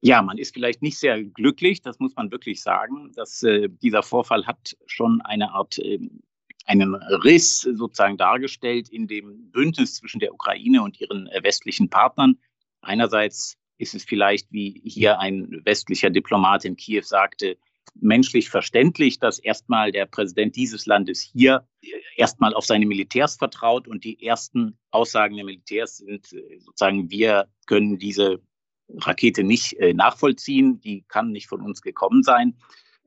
Ja, 0.00 0.20
man 0.20 0.36
ist 0.36 0.52
vielleicht 0.52 0.82
nicht 0.82 0.98
sehr 0.98 1.22
glücklich, 1.22 1.80
das 1.80 2.00
muss 2.00 2.16
man 2.16 2.32
wirklich 2.32 2.60
sagen. 2.60 3.12
Dass, 3.14 3.42
äh, 3.44 3.68
dieser 3.68 4.02
Vorfall 4.02 4.46
hat 4.46 4.76
schon 4.86 5.20
eine 5.22 5.52
Art 5.52 5.78
äh, 5.78 6.00
einen 6.66 6.94
Riss 6.94 7.60
sozusagen 7.60 8.16
dargestellt 8.16 8.88
in 8.88 9.06
dem 9.06 9.50
Bündnis 9.50 9.94
zwischen 9.94 10.20
der 10.20 10.34
Ukraine 10.34 10.82
und 10.82 11.00
ihren 11.00 11.26
äh, 11.28 11.42
westlichen 11.42 11.88
Partnern. 11.88 12.38
Einerseits 12.80 13.56
ist 13.78 13.94
es 13.94 14.04
vielleicht, 14.04 14.52
wie 14.52 14.80
hier 14.84 15.18
ein 15.18 15.60
westlicher 15.64 16.10
Diplomat 16.10 16.64
in 16.64 16.76
Kiew 16.76 17.02
sagte, 17.02 17.56
menschlich 17.94 18.50
verständlich, 18.50 19.18
dass 19.18 19.38
erstmal 19.38 19.92
der 19.92 20.06
Präsident 20.06 20.56
dieses 20.56 20.86
Landes 20.86 21.20
hier 21.20 21.66
erstmal 22.16 22.54
auf 22.54 22.64
seine 22.64 22.86
Militärs 22.86 23.36
vertraut 23.36 23.86
und 23.88 24.04
die 24.04 24.24
ersten 24.24 24.78
Aussagen 24.90 25.36
der 25.36 25.44
Militärs 25.44 25.98
sind 25.98 26.32
äh, 26.32 26.58
sozusagen, 26.58 27.10
wir 27.10 27.48
können 27.66 27.98
diese 27.98 28.40
Rakete 28.88 29.44
nicht 29.44 29.74
äh, 29.74 29.94
nachvollziehen, 29.94 30.80
die 30.80 31.04
kann 31.08 31.30
nicht 31.30 31.48
von 31.48 31.62
uns 31.62 31.82
gekommen 31.82 32.22
sein. 32.22 32.56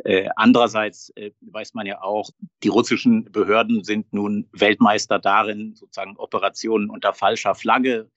Äh, 0.04 0.28
andererseits 0.36 1.14
weiß 1.40 1.74
man 1.74 1.86
ja 1.86 2.02
auch, 2.02 2.30
die 2.64 2.68
russischen 2.68 3.32
Behörden 3.32 3.86
sind 3.86 4.12
nun 4.12 4.50
Weltmeister 4.52 5.20
darin, 5.20 5.74
sozusagen 5.76 6.18
Operationen 6.18 6.90
unter 6.90 7.14
falscher 7.14 7.56
Flagge, 7.56 8.12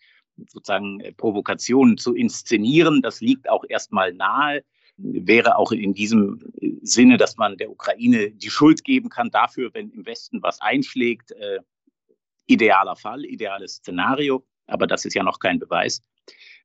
sozusagen 0.48 1.00
Provokationen 1.16 1.96
zu 1.96 2.14
inszenieren. 2.14 3.00
Das 3.00 3.20
liegt 3.20 3.48
auch 3.48 3.64
erstmal 3.68 4.12
nahe. 4.12 4.64
Wäre 4.98 5.56
auch 5.56 5.70
in 5.72 5.94
diesem 5.94 6.52
Sinne, 6.82 7.16
dass 7.16 7.36
man 7.36 7.56
der 7.56 7.70
Ukraine 7.70 8.32
die 8.32 8.50
Schuld 8.50 8.84
geben 8.84 9.08
kann 9.08 9.30
dafür, 9.30 9.70
wenn 9.72 9.90
im 9.90 10.04
Westen 10.06 10.42
was 10.42 10.60
einschlägt. 10.60 11.30
Äh, 11.32 11.60
idealer 12.46 12.96
Fall, 12.96 13.24
ideales 13.24 13.76
Szenario, 13.76 14.44
aber 14.66 14.86
das 14.86 15.04
ist 15.04 15.14
ja 15.14 15.22
noch 15.22 15.38
kein 15.38 15.58
Beweis. 15.58 16.02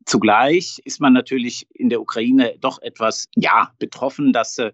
Zugleich 0.06 0.82
ist 0.84 1.00
man 1.00 1.14
natürlich 1.14 1.68
in 1.74 1.90
der 1.90 2.02
Ukraine 2.02 2.56
doch 2.60 2.82
etwas, 2.82 3.28
ja, 3.36 3.72
betroffen, 3.80 4.34
dass 4.34 4.58
äh, 4.58 4.72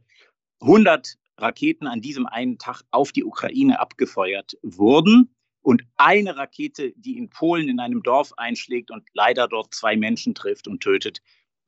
100 0.61 1.15
Raketen 1.37 1.87
an 1.87 2.01
diesem 2.01 2.25
einen 2.25 2.57
Tag 2.57 2.81
auf 2.91 3.11
die 3.11 3.23
Ukraine 3.23 3.79
abgefeuert 3.79 4.57
wurden. 4.61 5.35
Und 5.61 5.83
eine 5.97 6.37
Rakete, 6.37 6.93
die 6.95 7.17
in 7.17 7.29
Polen 7.29 7.67
in 7.67 7.79
einem 7.79 8.01
Dorf 8.01 8.33
einschlägt 8.37 8.91
und 8.91 9.03
leider 9.13 9.47
dort 9.47 9.73
zwei 9.73 9.97
Menschen 9.97 10.33
trifft 10.33 10.67
und 10.67 10.81
tötet. 10.81 11.21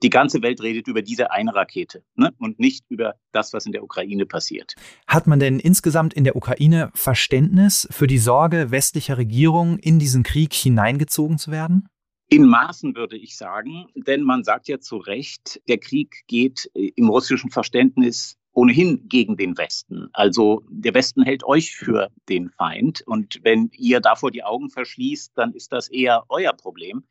Die 0.04 0.10
ganze 0.10 0.42
Welt 0.42 0.62
redet 0.62 0.88
über 0.88 1.02
diese 1.02 1.32
eine 1.32 1.54
Rakete 1.54 2.04
ne? 2.16 2.34
und 2.40 2.60
nicht 2.60 2.86
über 2.90 3.16
das, 3.32 3.54
was 3.54 3.66
in 3.66 3.72
der 3.72 3.84
Ukraine 3.84 4.26
passiert. 4.26 4.76
Hat 5.08 5.28
man 5.28 5.40
denn 5.40 5.60
insgesamt 5.60 6.14
in 6.14 6.24
der 6.24 6.36
Ukraine 6.36 6.90
Verständnis 6.94 7.88
für 7.92 8.08
die 8.08 8.18
Sorge 8.18 8.72
westlicher 8.72 9.18
Regierungen, 9.18 9.78
in 9.78 10.00
diesen 10.00 10.24
Krieg 10.24 10.54
hineingezogen 10.54 11.38
zu 11.38 11.52
werden? 11.52 11.88
In 12.30 12.46
Maßen 12.46 12.96
würde 12.96 13.18
ich 13.18 13.36
sagen, 13.36 13.88
denn 13.94 14.24
man 14.24 14.44
sagt 14.44 14.70
ja 14.70 14.80
zu 14.80 14.98
Recht, 14.98 15.62
der 15.68 15.78
Krieg 15.78 16.24
geht 16.28 16.72
äh, 16.74 16.92
im 16.96 17.10
russischen 17.10 17.52
Verständnis 17.52 18.38
ohnehin 18.54 19.08
gegen 19.08 19.38
den 19.38 19.58
Westen. 19.58 20.10
Also 20.14 20.64
der 20.70 20.94
Westen 20.94 21.24
hält 21.24 21.44
euch 21.44 21.76
für 21.76 22.10
den 22.30 22.50
Feind 22.50 23.02
und 23.06 23.40
wenn 23.44 23.70
ihr 23.78 24.00
davor 24.00 24.32
die 24.32 24.44
Augen 24.44 24.70
verschließt, 24.70 25.34
dann 25.36 25.54
ist 25.54 25.72
das 25.72 25.90
eher 25.90 26.24
euer 26.30 26.54
Problem. 26.54 27.04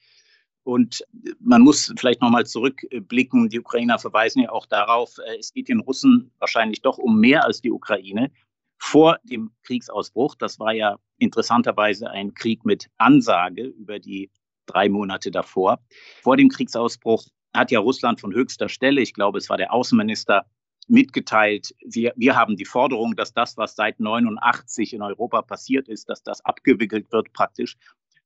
Und 0.63 1.05
man 1.41 1.63
muss 1.63 1.93
vielleicht 1.97 2.21
nochmal 2.21 2.47
zurückblicken. 2.47 3.49
Die 3.49 3.61
Ukrainer 3.61 3.99
verweisen 3.99 4.43
ja 4.43 4.51
auch 4.51 4.67
darauf, 4.67 5.19
äh, 5.19 5.39
es 5.39 5.53
geht 5.53 5.69
den 5.69 5.81
Russen 5.81 6.31
wahrscheinlich 6.39 6.83
doch 6.83 6.99
um 6.99 7.19
mehr 7.19 7.45
als 7.45 7.61
die 7.61 7.71
Ukraine. 7.71 8.31
Vor 8.79 9.19
dem 9.25 9.51
Kriegsausbruch, 9.63 10.35
das 10.37 10.59
war 10.59 10.73
ja 10.73 10.99
interessanterweise 11.19 12.11
ein 12.11 12.35
Krieg 12.35 12.65
mit 12.65 12.89
Ansage 12.99 13.65
über 13.65 13.99
die 13.99 14.31
drei 14.67 14.89
Monate 14.89 15.31
davor. 15.31 15.81
Vor 16.23 16.37
dem 16.37 16.49
Kriegsausbruch 16.49 17.27
hat 17.55 17.71
ja 17.71 17.81
Russland 17.81 18.21
von 18.21 18.33
höchster 18.33 18.69
Stelle, 18.69 19.01
ich 19.01 19.13
glaube, 19.13 19.39
es 19.39 19.51
war 19.51 19.57
der 19.57 19.73
Außenminister, 19.73 20.47
mitgeteilt, 20.91 21.75
wir, 21.85 22.13
wir 22.17 22.37
haben 22.37 22.57
die 22.57 22.65
Forderung, 22.65 23.15
dass 23.15 23.33
das, 23.33 23.57
was 23.57 23.77
seit 23.77 24.01
89 24.01 24.93
in 24.93 25.03
Europa 25.03 25.43
passiert 25.43 25.89
ist, 25.89 26.09
dass 26.09 26.23
das 26.23 26.45
abgewickelt 26.45 27.13
wird 27.13 27.33
praktisch, 27.33 27.77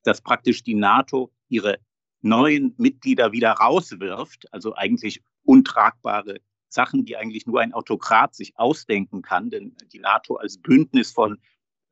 dass 0.03 0.23
praktisch 0.23 0.63
die 0.63 0.75
NATO 0.75 1.31
ihre 1.49 1.79
neuen 2.25 2.75
Mitglieder 2.79 3.33
wieder 3.33 3.53
rauswirft, 3.53 4.53
also 4.53 4.75
eigentlich 4.75 5.23
untragbare 5.45 6.41
Sachen, 6.69 7.05
die 7.05 7.17
eigentlich 7.17 7.47
nur 7.47 7.61
ein 7.61 7.73
Autokrat 7.73 8.35
sich 8.35 8.59
ausdenken 8.59 9.23
kann, 9.23 9.51
denn 9.51 9.77
die 9.93 10.01
NATO 10.01 10.37
als 10.37 10.59
Bündnis 10.59 11.13
von 11.13 11.39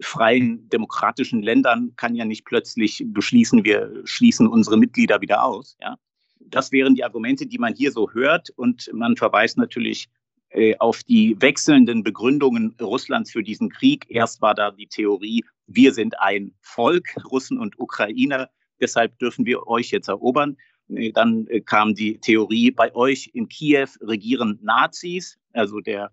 freien 0.01 0.69
demokratischen 0.69 1.43
Ländern 1.43 1.93
kann 1.97 2.15
ja 2.15 2.25
nicht 2.25 2.45
plötzlich 2.45 3.05
beschließen, 3.07 3.65
wir 3.65 4.03
schließen 4.05 4.49
unsere 4.49 4.77
Mitglieder 4.77 5.21
wieder 5.21 5.45
aus. 5.45 5.77
Ja. 5.81 5.97
Das 6.41 6.73
wären 6.73 6.95
die 6.95 7.05
Argumente, 7.05 7.47
die 7.47 7.59
man 7.59 7.75
hier 7.75 7.93
so 7.93 8.11
hört. 8.11 8.51
Und 8.51 8.91
man 8.93 9.17
verweist 9.17 9.57
natürlich 9.59 10.09
äh, 10.51 10.77
auf 10.79 11.03
die 11.05 11.41
wechselnden 11.41 12.03
Begründungen 12.03 12.75
Russlands 12.81 13.31
für 13.31 13.43
diesen 13.43 13.71
Krieg. 13.71 14.07
Erst 14.09 14.43
war 14.43 14.55
da 14.55 14.73
die 14.73 14.89
Theorie, 14.89 15.45
wir 15.67 15.95
sind 15.95 16.19
ein 16.19 16.53
Volk, 16.61 17.15
Russen 17.31 17.59
und 17.59 17.79
Ukrainer, 17.79 18.51
deshalb 18.83 19.19
dürfen 19.19 19.47
wir 19.47 19.67
euch 19.67 19.91
jetzt 19.91 20.09
erobern. 20.09 20.57
Äh, 20.89 21.13
dann 21.13 21.47
äh, 21.47 21.61
kam 21.61 21.95
die 21.95 22.19
Theorie, 22.19 22.71
bei 22.71 22.95
euch 22.95 23.31
in 23.33 23.49
Kiew 23.49 23.89
regieren 24.03 24.59
Nazis, 24.63 25.39
also 25.53 25.81
der 25.81 26.13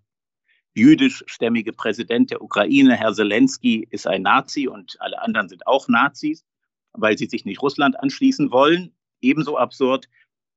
jüdischstämmige 0.74 1.72
Präsident 1.72 2.30
der 2.30 2.42
Ukraine, 2.42 2.96
Herr 2.96 3.12
Zelensky, 3.12 3.86
ist 3.90 4.06
ein 4.06 4.22
Nazi 4.22 4.68
und 4.68 4.96
alle 5.00 5.20
anderen 5.20 5.48
sind 5.48 5.66
auch 5.66 5.88
Nazis, 5.88 6.44
weil 6.92 7.18
sie 7.18 7.26
sich 7.26 7.44
nicht 7.44 7.60
Russland 7.60 7.98
anschließen 7.98 8.50
wollen. 8.50 8.94
Ebenso 9.20 9.58
absurd. 9.58 10.08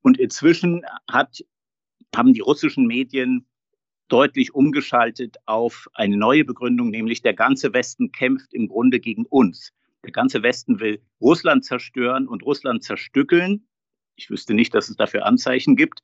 Und 0.02 0.20
inzwischen 0.20 0.84
hat, 1.10 1.44
haben 2.16 2.34
die 2.34 2.42
russischen 2.42 2.86
Medien 2.86 3.46
deutlich 4.08 4.54
umgeschaltet 4.54 5.38
auf 5.46 5.88
eine 5.94 6.18
neue 6.18 6.46
Begründung, 6.46 6.90
nämlich 6.90 7.22
der 7.22 7.34
ganze 7.34 7.74
Westen 7.74 8.12
kämpft 8.12 8.54
im 8.54 8.68
Grunde 8.68 9.00
gegen 9.00 9.26
uns. 9.26 9.72
Der 10.04 10.12
ganze 10.12 10.44
Westen 10.44 10.80
will 10.80 11.02
Russland 11.22 11.64
zerstören 11.64 12.28
und 12.28 12.44
Russland 12.44 12.84
zerstückeln. 12.84 13.68
Ich 14.16 14.30
wüsste 14.30 14.54
nicht, 14.54 14.74
dass 14.74 14.90
es 14.90 14.96
dafür 14.96 15.26
Anzeichen 15.26 15.76
gibt. 15.76 16.02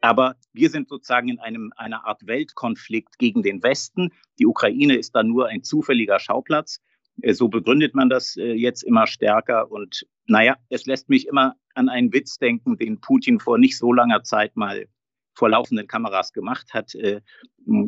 Aber 0.00 0.36
wir 0.52 0.70
sind 0.70 0.88
sozusagen 0.88 1.28
in 1.28 1.38
einem, 1.40 1.72
einer 1.76 2.06
Art 2.06 2.26
Weltkonflikt 2.26 3.18
gegen 3.18 3.42
den 3.42 3.62
Westen. 3.62 4.12
Die 4.38 4.46
Ukraine 4.46 4.96
ist 4.96 5.14
da 5.14 5.22
nur 5.22 5.48
ein 5.48 5.64
zufälliger 5.64 6.20
Schauplatz. 6.20 6.80
Äh, 7.22 7.34
so 7.34 7.48
begründet 7.48 7.94
man 7.94 8.08
das 8.08 8.36
äh, 8.36 8.52
jetzt 8.52 8.82
immer 8.82 9.06
stärker. 9.06 9.70
Und 9.70 10.06
naja, 10.26 10.56
es 10.68 10.86
lässt 10.86 11.08
mich 11.08 11.26
immer 11.26 11.56
an 11.74 11.88
einen 11.88 12.12
Witz 12.12 12.38
denken, 12.38 12.76
den 12.76 13.00
Putin 13.00 13.40
vor 13.40 13.58
nicht 13.58 13.76
so 13.76 13.92
langer 13.92 14.22
Zeit 14.22 14.56
mal 14.56 14.86
vor 15.34 15.50
laufenden 15.50 15.86
Kameras 15.86 16.32
gemacht 16.32 16.74
hat. 16.74 16.94
Äh, 16.94 17.20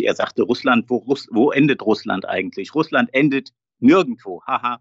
er 0.01 0.15
sagte, 0.15 0.43
Russland, 0.43 0.89
wo, 0.89 1.05
wo 1.31 1.51
endet 1.53 1.83
Russland 1.83 2.27
eigentlich? 2.27 2.75
Russland 2.75 3.13
endet 3.13 3.51
nirgendwo. 3.79 4.43
Haha. 4.47 4.81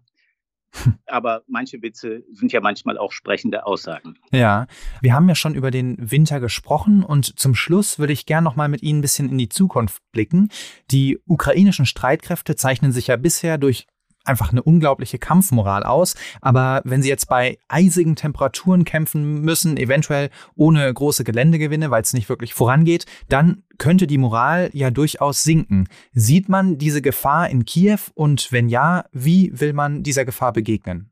Aber 1.06 1.42
manche 1.46 1.82
Witze 1.82 2.22
sind 2.32 2.52
ja 2.52 2.60
manchmal 2.60 2.98
auch 2.98 3.12
sprechende 3.12 3.66
Aussagen. 3.66 4.14
Ja, 4.32 4.66
wir 5.00 5.14
haben 5.14 5.28
ja 5.28 5.34
schon 5.34 5.54
über 5.54 5.70
den 5.70 5.96
Winter 6.10 6.40
gesprochen 6.40 7.02
und 7.02 7.38
zum 7.38 7.54
Schluss 7.54 7.98
würde 7.98 8.12
ich 8.12 8.26
gern 8.26 8.44
noch 8.44 8.56
mal 8.56 8.68
mit 8.68 8.82
Ihnen 8.82 8.98
ein 8.98 9.02
bisschen 9.02 9.28
in 9.28 9.38
die 9.38 9.48
Zukunft 9.48 10.02
blicken. 10.12 10.48
Die 10.90 11.18
ukrainischen 11.26 11.86
Streitkräfte 11.86 12.56
zeichnen 12.56 12.92
sich 12.92 13.08
ja 13.08 13.16
bisher 13.16 13.58
durch 13.58 13.86
einfach 14.30 14.52
eine 14.52 14.62
unglaubliche 14.62 15.18
Kampfmoral 15.18 15.82
aus. 15.82 16.14
Aber 16.40 16.80
wenn 16.84 17.02
sie 17.02 17.08
jetzt 17.08 17.28
bei 17.28 17.58
eisigen 17.68 18.16
Temperaturen 18.16 18.84
kämpfen 18.84 19.42
müssen, 19.42 19.76
eventuell 19.76 20.30
ohne 20.54 20.92
große 20.92 21.24
Geländegewinne, 21.24 21.90
weil 21.90 22.02
es 22.02 22.14
nicht 22.14 22.28
wirklich 22.28 22.54
vorangeht, 22.54 23.04
dann 23.28 23.64
könnte 23.76 24.06
die 24.06 24.18
Moral 24.18 24.70
ja 24.72 24.90
durchaus 24.90 25.42
sinken. 25.42 25.88
Sieht 26.12 26.48
man 26.48 26.78
diese 26.78 27.02
Gefahr 27.02 27.50
in 27.50 27.64
Kiew 27.64 27.98
und 28.14 28.52
wenn 28.52 28.68
ja, 28.68 29.04
wie 29.12 29.50
will 29.58 29.72
man 29.72 30.02
dieser 30.02 30.24
Gefahr 30.24 30.52
begegnen? 30.52 31.10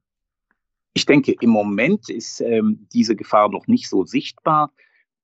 Ich 0.95 1.07
denke, 1.07 1.35
im 1.41 1.51
Moment 1.51 2.09
ist 2.09 2.41
ähm, 2.41 2.87
diese 2.93 3.15
Gefahr 3.15 3.49
noch 3.51 3.67
nicht 3.67 3.89
so 3.89 4.05
sichtbar. 4.05 4.73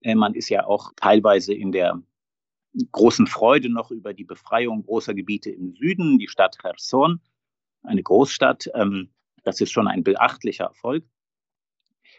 Äh, 0.00 0.14
man 0.14 0.34
ist 0.34 0.48
ja 0.48 0.66
auch 0.66 0.92
teilweise 0.96 1.54
in 1.54 1.72
der 1.72 2.00
großen 2.92 3.26
Freude 3.26 3.70
noch 3.70 3.90
über 3.90 4.14
die 4.14 4.24
Befreiung 4.24 4.84
großer 4.84 5.14
Gebiete 5.14 5.50
im 5.50 5.74
Süden, 5.74 6.18
die 6.18 6.28
Stadt 6.28 6.58
Cherson 6.60 7.20
eine 7.84 8.02
Großstadt. 8.02 8.70
Ähm, 8.74 9.10
Das 9.44 9.60
ist 9.60 9.72
schon 9.72 9.88
ein 9.88 10.02
beachtlicher 10.02 10.64
Erfolg. 10.64 11.04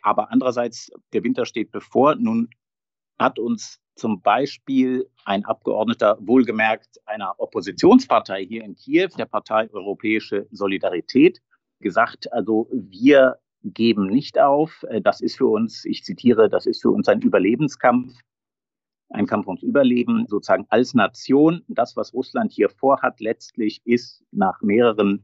Aber 0.04 0.32
andererseits, 0.32 0.92
der 1.14 1.24
Winter 1.24 1.46
steht 1.46 1.72
bevor. 1.72 2.16
Nun 2.16 2.50
hat 3.18 3.40
uns 3.40 3.80
zum 3.96 4.22
Beispiel 4.22 5.10
ein 5.24 5.44
Abgeordneter 5.46 6.18
wohlgemerkt 6.20 7.00
einer 7.08 7.34
Oppositionspartei 7.40 8.46
hier 8.46 8.64
in 8.64 8.76
Kiew, 8.76 9.10
der 9.18 9.26
Partei 9.26 9.70
Europäische 9.72 10.48
Solidarität, 10.52 11.42
gesagt, 11.80 12.32
also 12.32 12.70
wir 12.72 13.40
geben 13.64 14.08
nicht 14.08 14.38
auf. 14.38 14.86
Das 15.02 15.22
ist 15.22 15.38
für 15.38 15.48
uns, 15.48 15.86
ich 15.86 16.04
zitiere, 16.04 16.50
das 16.50 16.68
ist 16.68 16.82
für 16.84 16.92
uns 16.92 17.08
ein 17.08 17.22
Überlebenskampf, 17.22 18.14
ein 19.10 19.26
Kampf 19.26 19.48
ums 19.48 19.64
Überleben, 19.64 20.28
sozusagen 20.28 20.68
als 20.70 20.94
Nation. 20.94 21.64
Das, 21.68 21.96
was 21.96 22.14
Russland 22.14 22.52
hier 22.52 22.70
vorhat, 22.70 23.20
letztlich 23.20 23.82
ist 23.86 24.24
nach 24.32 24.62
mehreren 24.62 25.24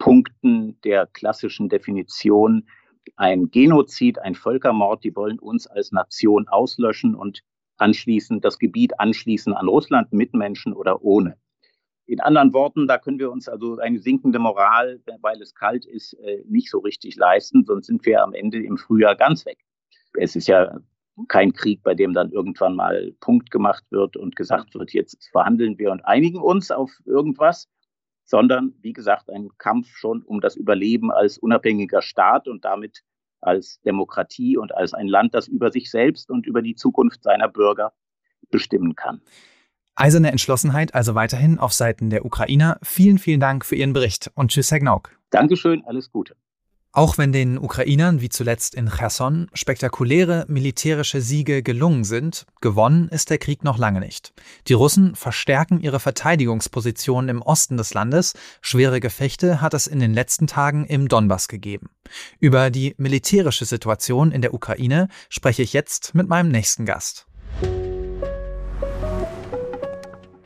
Punkten 0.00 0.80
der 0.80 1.06
klassischen 1.06 1.68
Definition 1.68 2.66
ein 3.16 3.50
Genozid, 3.50 4.18
ein 4.18 4.34
Völkermord. 4.34 5.04
Die 5.04 5.14
wollen 5.14 5.38
uns 5.38 5.68
als 5.68 5.92
Nation 5.92 6.48
auslöschen 6.48 7.14
und 7.14 7.42
anschließend 7.76 8.44
das 8.44 8.58
Gebiet 8.58 8.98
anschließen 8.98 9.52
an 9.54 9.68
Russland 9.68 10.12
mit 10.12 10.34
Menschen 10.34 10.72
oder 10.72 11.02
ohne. 11.02 11.36
In 12.06 12.20
anderen 12.20 12.52
Worten, 12.52 12.88
da 12.88 12.98
können 12.98 13.20
wir 13.20 13.30
uns 13.30 13.48
also 13.48 13.78
eine 13.78 14.00
sinkende 14.00 14.40
Moral, 14.40 15.00
weil 15.20 15.40
es 15.40 15.54
kalt 15.54 15.84
ist, 15.84 16.14
äh, 16.14 16.42
nicht 16.48 16.70
so 16.70 16.78
richtig 16.78 17.14
leisten, 17.16 17.64
sonst 17.64 17.86
sind 17.86 18.04
wir 18.04 18.22
am 18.22 18.32
Ende 18.32 18.60
im 18.62 18.78
Frühjahr 18.78 19.14
ganz 19.14 19.46
weg. 19.46 19.58
Es 20.14 20.34
ist 20.34 20.48
ja 20.48 20.80
kein 21.28 21.52
Krieg, 21.52 21.82
bei 21.82 21.94
dem 21.94 22.14
dann 22.14 22.32
irgendwann 22.32 22.74
mal 22.74 23.12
Punkt 23.20 23.50
gemacht 23.50 23.84
wird 23.90 24.16
und 24.16 24.34
gesagt 24.34 24.74
wird, 24.74 24.92
jetzt 24.92 25.28
verhandeln 25.30 25.78
wir 25.78 25.92
und 25.92 26.04
einigen 26.04 26.40
uns 26.40 26.70
auf 26.70 26.90
irgendwas, 27.04 27.68
sondern 28.30 28.74
wie 28.80 28.92
gesagt 28.92 29.28
ein 29.28 29.48
Kampf 29.58 29.88
schon 29.96 30.22
um 30.22 30.40
das 30.40 30.54
Überleben 30.54 31.10
als 31.10 31.36
unabhängiger 31.36 32.00
Staat 32.00 32.46
und 32.46 32.64
damit 32.64 33.02
als 33.40 33.80
Demokratie 33.80 34.56
und 34.56 34.72
als 34.72 34.94
ein 34.94 35.08
Land, 35.08 35.34
das 35.34 35.48
über 35.48 35.72
sich 35.72 35.90
selbst 35.90 36.30
und 36.30 36.46
über 36.46 36.62
die 36.62 36.76
Zukunft 36.76 37.24
seiner 37.24 37.48
Bürger 37.48 37.92
bestimmen 38.50 38.94
kann. 38.94 39.20
Eiserne 39.96 40.30
Entschlossenheit 40.30 40.94
also 40.94 41.16
weiterhin 41.16 41.58
auf 41.58 41.72
Seiten 41.72 42.08
der 42.08 42.24
Ukrainer. 42.24 42.78
Vielen, 42.82 43.18
vielen 43.18 43.40
Dank 43.40 43.64
für 43.64 43.74
Ihren 43.74 43.92
Bericht 43.92 44.30
und 44.34 44.52
tschüss, 44.52 44.70
Herr 44.70 44.78
Gnauk. 44.78 45.10
Dankeschön, 45.30 45.82
alles 45.84 46.12
Gute. 46.12 46.36
Auch 46.92 47.18
wenn 47.18 47.30
den 47.30 47.56
Ukrainern, 47.56 48.20
wie 48.20 48.30
zuletzt 48.30 48.74
in 48.74 48.90
Cherson, 48.90 49.48
spektakuläre 49.54 50.44
militärische 50.48 51.20
Siege 51.20 51.62
gelungen 51.62 52.02
sind, 52.02 52.46
gewonnen 52.60 53.08
ist 53.10 53.30
der 53.30 53.38
Krieg 53.38 53.62
noch 53.62 53.78
lange 53.78 54.00
nicht. 54.00 54.32
Die 54.66 54.72
Russen 54.72 55.14
verstärken 55.14 55.80
ihre 55.80 56.00
Verteidigungspositionen 56.00 57.28
im 57.30 57.42
Osten 57.42 57.76
des 57.76 57.94
Landes. 57.94 58.34
Schwere 58.60 58.98
Gefechte 58.98 59.60
hat 59.60 59.72
es 59.72 59.86
in 59.86 60.00
den 60.00 60.12
letzten 60.12 60.48
Tagen 60.48 60.84
im 60.84 61.06
Donbass 61.06 61.46
gegeben. 61.46 61.90
Über 62.40 62.70
die 62.70 62.96
militärische 62.98 63.66
Situation 63.66 64.32
in 64.32 64.42
der 64.42 64.52
Ukraine 64.52 65.08
spreche 65.28 65.62
ich 65.62 65.72
jetzt 65.72 66.16
mit 66.16 66.28
meinem 66.28 66.50
nächsten 66.50 66.86
Gast. 66.86 67.26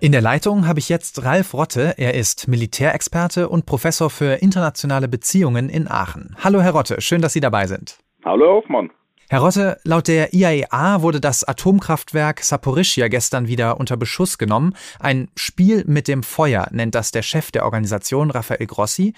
In 0.04 0.12
der 0.12 0.20
Leitung 0.20 0.66
habe 0.66 0.80
ich 0.80 0.90
jetzt 0.90 1.25
Ralf 1.25 1.54
Rotte. 1.54 1.94
Er 1.96 2.12
ist 2.12 2.46
Militärexperte 2.46 3.49
und 3.49 3.64
Professor 3.64 4.11
für 4.11 4.34
internationale 4.34 5.08
Beziehungen 5.08 5.70
in 5.70 5.90
Aachen. 5.90 6.37
Hallo, 6.44 6.61
Herr 6.61 6.73
Rotte, 6.73 7.00
schön, 7.00 7.23
dass 7.23 7.32
Sie 7.32 7.40
dabei 7.40 7.66
sind. 7.66 7.96
Hallo, 8.23 8.44
Herr 8.44 8.54
Hoffmann. 8.56 8.90
Herr 9.30 9.40
Rotte, 9.40 9.78
laut 9.82 10.06
der 10.06 10.34
IAEA 10.34 11.00
wurde 11.00 11.23
das 11.23 11.42
Atomkraftwerk 11.42 12.44
Saporischia 12.44 13.08
gestern 13.08 13.49
wieder 13.49 13.80
unter 13.80 13.96
Beschuss 13.96 14.37
genommen. 14.37 14.75
Ein 15.00 15.28
Spiel 15.37 15.84
mit 15.87 16.06
dem 16.06 16.23
Feuer 16.23 16.68
nennt 16.70 16.94
das 16.94 17.11
der 17.11 17.23
Chef 17.23 17.50
der 17.50 17.64
Organisation, 17.64 18.30
Rafael 18.30 18.66
Grossi. 18.66 19.14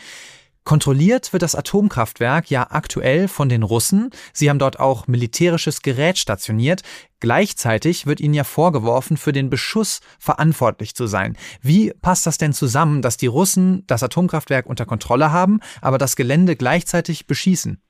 Kontrolliert 0.66 1.32
wird 1.32 1.44
das 1.44 1.54
Atomkraftwerk 1.54 2.50
ja 2.50 2.66
aktuell 2.70 3.28
von 3.28 3.49
den 3.49 3.62
Russen. 3.62 4.11
Sie 4.32 4.50
haben 4.50 4.58
dort 4.58 4.80
auch 4.80 5.06
militärisches 5.06 5.80
Gerät 5.80 6.18
stationiert. 6.18 6.82
Gleichzeitig 7.20 8.04
wird 8.06 8.18
ihnen 8.18 8.35
ja 8.35 8.42
vorgeworfen, 8.42 9.16
für 9.16 9.30
den 9.30 9.49
Beschuss 9.49 10.00
verantwortlich 10.18 10.96
zu 10.96 11.06
sein. 11.06 11.37
Wie 11.62 11.92
passt 12.02 12.26
das 12.26 12.37
denn 12.37 12.52
zusammen, 12.52 13.00
dass 13.00 13.16
die 13.16 13.28
Russen 13.28 13.85
das 13.87 14.02
Atomkraftwerk 14.02 14.66
unter 14.66 14.87
Kontrolle 14.87 15.30
haben, 15.30 15.61
aber 15.82 15.99
das 15.99 16.16
Gelände 16.16 16.56
gleichzeitig 16.56 17.28
beschießen? 17.28 17.80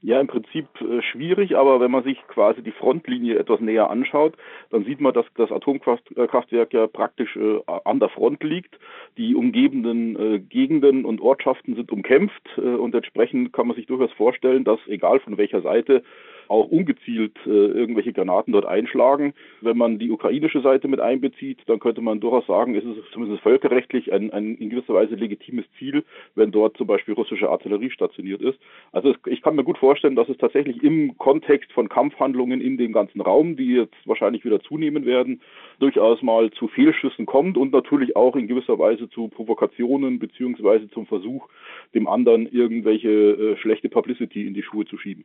Ja, 0.00 0.20
im 0.20 0.28
Prinzip 0.28 0.66
äh, 0.80 1.02
schwierig, 1.02 1.56
aber 1.56 1.80
wenn 1.80 1.90
man 1.90 2.04
sich 2.04 2.18
quasi 2.28 2.62
die 2.62 2.70
Frontlinie 2.70 3.36
etwas 3.36 3.58
näher 3.58 3.90
anschaut, 3.90 4.34
dann 4.70 4.84
sieht 4.84 5.00
man, 5.00 5.12
dass 5.12 5.26
das 5.34 5.50
Atomkraftwerk 5.50 6.72
ja 6.72 6.86
praktisch 6.86 7.34
äh, 7.34 7.58
an 7.66 7.98
der 7.98 8.08
Front 8.08 8.44
liegt. 8.44 8.78
Die 9.16 9.34
umgebenden 9.34 10.14
äh, 10.16 10.38
Gegenden 10.38 11.04
und 11.04 11.20
Ortschaften 11.20 11.74
sind 11.74 11.90
umkämpft 11.90 12.58
und 12.58 12.94
entsprechend 12.94 13.52
kann 13.52 13.66
man 13.66 13.76
sich 13.76 13.86
durchaus 13.86 14.12
vorstellen, 14.12 14.64
dass 14.64 14.78
egal 14.86 15.18
von 15.20 15.36
welcher 15.36 15.62
Seite 15.62 16.02
auch 16.48 16.68
ungezielt 16.68 17.36
äh, 17.46 17.50
irgendwelche 17.50 18.12
Granaten 18.12 18.52
dort 18.52 18.66
einschlagen. 18.66 19.34
Wenn 19.60 19.76
man 19.76 19.98
die 19.98 20.10
ukrainische 20.10 20.60
Seite 20.60 20.88
mit 20.88 21.00
einbezieht, 21.00 21.60
dann 21.66 21.78
könnte 21.78 22.00
man 22.00 22.20
durchaus 22.20 22.46
sagen, 22.46 22.74
ist 22.74 22.84
es 22.84 22.96
zumindest 23.12 23.42
völkerrechtlich 23.42 24.12
ein, 24.12 24.32
ein 24.32 24.56
in 24.56 24.70
gewisser 24.70 24.94
Weise 24.94 25.14
legitimes 25.14 25.64
Ziel, 25.78 26.04
wenn 26.34 26.50
dort 26.50 26.76
zum 26.76 26.86
Beispiel 26.86 27.14
russische 27.14 27.50
Artillerie 27.50 27.90
stationiert 27.90 28.42
ist. 28.42 28.58
Also 28.92 29.10
es, 29.10 29.16
ich 29.26 29.42
kann 29.42 29.56
mir 29.56 29.64
gut 29.64 29.78
vorstellen, 29.78 30.16
dass 30.16 30.28
es 30.28 30.38
tatsächlich 30.38 30.82
im 30.82 31.16
Kontext 31.18 31.72
von 31.72 31.88
Kampfhandlungen 31.88 32.60
in 32.60 32.76
dem 32.76 32.92
ganzen 32.92 33.20
Raum, 33.20 33.56
die 33.56 33.74
jetzt 33.74 33.96
wahrscheinlich 34.06 34.44
wieder 34.44 34.60
zunehmen 34.60 35.04
werden, 35.06 35.40
durchaus 35.78 36.22
mal 36.22 36.50
zu 36.50 36.68
Fehlschüssen 36.68 37.26
kommt 37.26 37.56
und 37.56 37.72
natürlich 37.72 38.16
auch 38.16 38.36
in 38.36 38.48
gewisser 38.48 38.78
Weise 38.78 39.08
zu 39.10 39.28
Provokationen 39.28 40.18
beziehungsweise 40.18 40.88
zum 40.90 41.06
Versuch, 41.06 41.48
dem 41.94 42.06
anderen 42.08 42.46
irgendwelche 42.46 43.08
äh, 43.08 43.56
schlechte 43.58 43.88
Publicity 43.88 44.46
in 44.46 44.54
die 44.54 44.62
Schuhe 44.62 44.84
zu 44.84 44.98
schieben. 44.98 45.24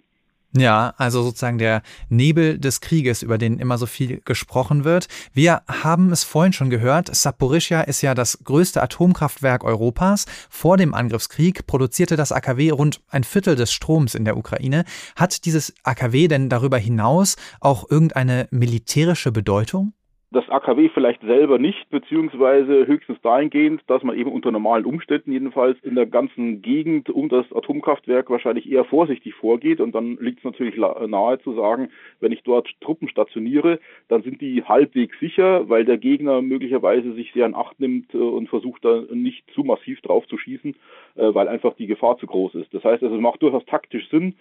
Ja, 0.56 0.94
also 0.98 1.24
sozusagen 1.24 1.58
der 1.58 1.82
Nebel 2.10 2.60
des 2.60 2.80
Krieges, 2.80 3.24
über 3.24 3.40
den 3.40 3.58
immer 3.58 3.80
so 3.80 3.88
viel 3.88 4.22
gesprochen 4.24 4.84
wird. 4.84 5.08
Wir 5.34 5.64
haben 5.68 6.12
es 6.12 6.24
vorhin 6.24 6.54
schon 6.54 6.70
gehört, 6.70 7.14
Saporischia 7.14 7.82
ist 7.82 8.04
ja 8.04 8.14
das 8.14 8.38
größte 8.44 8.82
Atomkraftwerk 8.84 9.64
Europas. 9.64 10.26
Vor 10.52 10.78
dem 10.78 10.94
Angriffskrieg 10.94 11.66
produzierte 11.66 12.18
das 12.18 12.32
AKW 12.32 12.70
rund 12.70 13.02
ein 13.10 13.24
Viertel 13.24 13.56
des 13.56 13.74
Stroms 13.74 14.14
in 14.14 14.26
der 14.26 14.38
Ukraine. 14.38 14.86
Hat 15.16 15.46
dieses 15.46 15.74
AKW 15.84 16.28
denn 16.28 16.50
darüber 16.50 16.78
hinaus 16.78 17.36
auch 17.60 17.90
irgendeine 17.90 18.48
militärische 18.52 19.32
Bedeutung? 19.32 19.94
Das 20.34 20.50
AKW 20.50 20.90
vielleicht 20.90 21.22
selber 21.22 21.60
nicht, 21.60 21.90
beziehungsweise 21.90 22.88
höchstens 22.88 23.22
dahingehend, 23.22 23.82
dass 23.88 24.04
man 24.04 24.18
eben 24.18 24.32
unter 24.32 24.52
normalen 24.52 24.86
Umständen 24.86 25.32
jedenfalls 25.32 25.78
in 25.84 25.96
der 25.96 26.08
ganzen 26.08 26.62
Gegend 26.62 27.10
um 27.10 27.30
das 27.30 27.46
Atomkraftwerk 27.54 28.30
wahrscheinlich 28.30 28.70
eher 28.70 28.84
vorsichtig 28.84 29.36
vorgeht. 29.36 29.80
Und 29.80 29.94
dann 29.94 30.18
liegt 30.20 30.40
es 30.40 30.44
natürlich 30.44 30.76
nahe 30.76 31.40
zu 31.40 31.54
sagen, 31.54 31.90
wenn 32.20 32.32
ich 32.32 32.42
dort 32.44 32.68
Truppen 32.82 33.08
stationiere, 33.08 33.80
dann 34.08 34.24
sind 34.24 34.42
die 34.42 34.64
halbwegs 34.64 35.18
sicher, 35.20 35.70
weil 35.70 35.86
der 35.86 35.98
Gegner 35.98 36.42
möglicherweise 36.42 37.14
sich 37.14 37.32
sehr 37.34 37.46
in 37.46 37.56
Acht 37.56 37.80
nimmt 37.80 38.14
äh, 38.14 38.18
und 38.18 38.50
versucht 38.50 38.84
da 38.84 39.04
nicht 39.12 39.44
zu 39.54 39.64
massiv 39.64 40.02
drauf 40.02 40.28
zu 40.28 40.38
schießen, 40.38 40.76
äh, 41.16 41.34
weil 41.34 41.48
einfach 41.48 41.76
die 41.76 41.88
Gefahr 41.88 42.18
zu 42.18 42.26
groß 42.26 42.56
ist. 42.56 42.74
Das 42.74 42.84
heißt, 42.84 43.04
also, 43.04 43.16
es 43.16 43.22
macht 43.22 43.42
durchaus 43.42 43.66
taktisch 43.66 44.10
Sinn, 44.10 44.36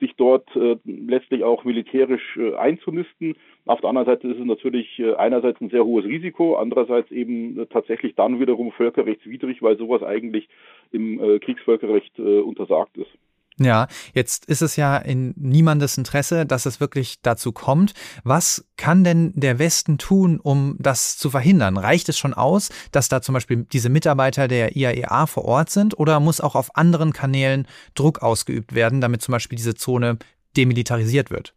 sich 0.00 0.14
dort 0.16 0.48
letztlich 0.84 1.44
auch 1.44 1.64
militärisch 1.64 2.38
einzunisten. 2.56 3.36
Auf 3.64 3.80
der 3.80 3.90
anderen 3.90 4.06
Seite 4.06 4.28
ist 4.28 4.38
es 4.38 4.44
natürlich 4.44 5.02
einerseits 5.16 5.60
ein 5.60 5.70
sehr 5.70 5.84
hohes 5.84 6.04
Risiko, 6.04 6.56
andererseits 6.56 7.10
eben 7.10 7.66
tatsächlich 7.70 8.14
dann 8.14 8.40
wiederum 8.40 8.72
völkerrechtswidrig, 8.72 9.62
weil 9.62 9.76
sowas 9.76 10.02
eigentlich 10.02 10.48
im 10.92 11.18
Kriegsvölkerrecht 11.40 12.18
untersagt 12.18 12.96
ist. 12.96 13.10
Ja, 13.58 13.88
jetzt 14.12 14.44
ist 14.44 14.60
es 14.60 14.76
ja 14.76 14.98
in 14.98 15.32
niemandes 15.36 15.96
Interesse, 15.96 16.44
dass 16.44 16.66
es 16.66 16.78
wirklich 16.78 17.22
dazu 17.22 17.52
kommt. 17.52 17.94
Was 18.22 18.66
kann 18.76 19.02
denn 19.02 19.32
der 19.34 19.58
Westen 19.58 19.96
tun, 19.96 20.38
um 20.40 20.76
das 20.78 21.16
zu 21.16 21.30
verhindern? 21.30 21.78
Reicht 21.78 22.10
es 22.10 22.18
schon 22.18 22.34
aus, 22.34 22.68
dass 22.92 23.08
da 23.08 23.22
zum 23.22 23.32
Beispiel 23.32 23.66
diese 23.72 23.88
Mitarbeiter 23.88 24.46
der 24.46 24.76
IAEA 24.76 25.24
e 25.24 25.26
vor 25.26 25.46
Ort 25.46 25.70
sind 25.70 25.98
oder 25.98 26.20
muss 26.20 26.42
auch 26.42 26.54
auf 26.54 26.76
anderen 26.76 27.14
Kanälen 27.14 27.66
Druck 27.94 28.22
ausgeübt 28.22 28.74
werden, 28.74 29.00
damit 29.00 29.22
zum 29.22 29.32
Beispiel 29.32 29.56
diese 29.56 29.74
Zone 29.74 30.18
demilitarisiert 30.54 31.30
wird? 31.30 31.55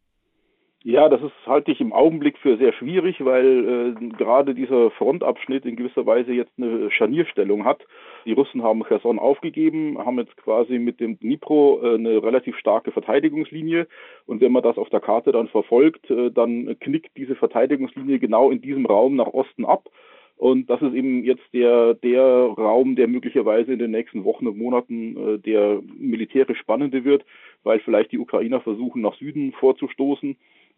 Ja, 0.89 1.07
das 1.07 1.21
ist 1.21 1.31
halte 1.45 1.71
ich 1.71 1.81
im 1.81 1.93
Augenblick 1.93 2.39
für 2.39 2.57
sehr 2.57 2.73
schwierig, 2.73 3.23
weil 3.23 3.95
äh, 4.01 4.07
gerade 4.17 4.55
dieser 4.55 4.89
Frontabschnitt 4.89 5.63
in 5.63 5.75
gewisser 5.75 6.07
Weise 6.07 6.31
jetzt 6.31 6.53
eine 6.57 6.89
Scharnierstellung 6.89 7.63
hat. 7.63 7.85
Die 8.25 8.31
Russen 8.31 8.63
haben 8.63 8.83
Cherson 8.83 9.19
aufgegeben, 9.19 9.99
haben 9.99 10.17
jetzt 10.17 10.35
quasi 10.37 10.79
mit 10.79 10.99
dem 10.99 11.19
Dnipro 11.19 11.79
äh, 11.83 11.93
eine 11.93 12.23
relativ 12.23 12.57
starke 12.57 12.91
Verteidigungslinie. 12.91 13.87
Und 14.25 14.41
wenn 14.41 14.51
man 14.51 14.63
das 14.63 14.79
auf 14.79 14.89
der 14.89 14.99
Karte 14.99 15.31
dann 15.31 15.47
verfolgt, 15.47 16.09
äh, 16.09 16.31
dann 16.31 16.75
knickt 16.79 17.15
diese 17.15 17.35
Verteidigungslinie 17.35 18.17
genau 18.17 18.49
in 18.49 18.59
diesem 18.59 18.87
Raum 18.87 19.15
nach 19.15 19.27
Osten 19.27 19.65
ab. 19.65 19.89
Und 20.37 20.71
das 20.71 20.81
ist 20.81 20.95
eben 20.95 21.23
jetzt 21.23 21.53
der, 21.53 21.93
der 21.93 22.23
Raum, 22.23 22.95
der 22.95 23.07
möglicherweise 23.07 23.73
in 23.73 23.77
den 23.79 23.91
nächsten 23.91 24.23
Wochen 24.23 24.47
und 24.47 24.57
Monaten 24.57 25.35
äh, 25.35 25.37
der 25.37 25.83
militärisch 25.99 26.57
spannende 26.57 27.05
wird, 27.05 27.25
weil 27.61 27.79
vielleicht 27.81 28.11
die 28.11 28.17
Ukrainer 28.17 28.59
versuchen, 28.59 29.03
nach 29.03 29.13
Süden 29.17 29.51
vorzustoßen 29.51 30.35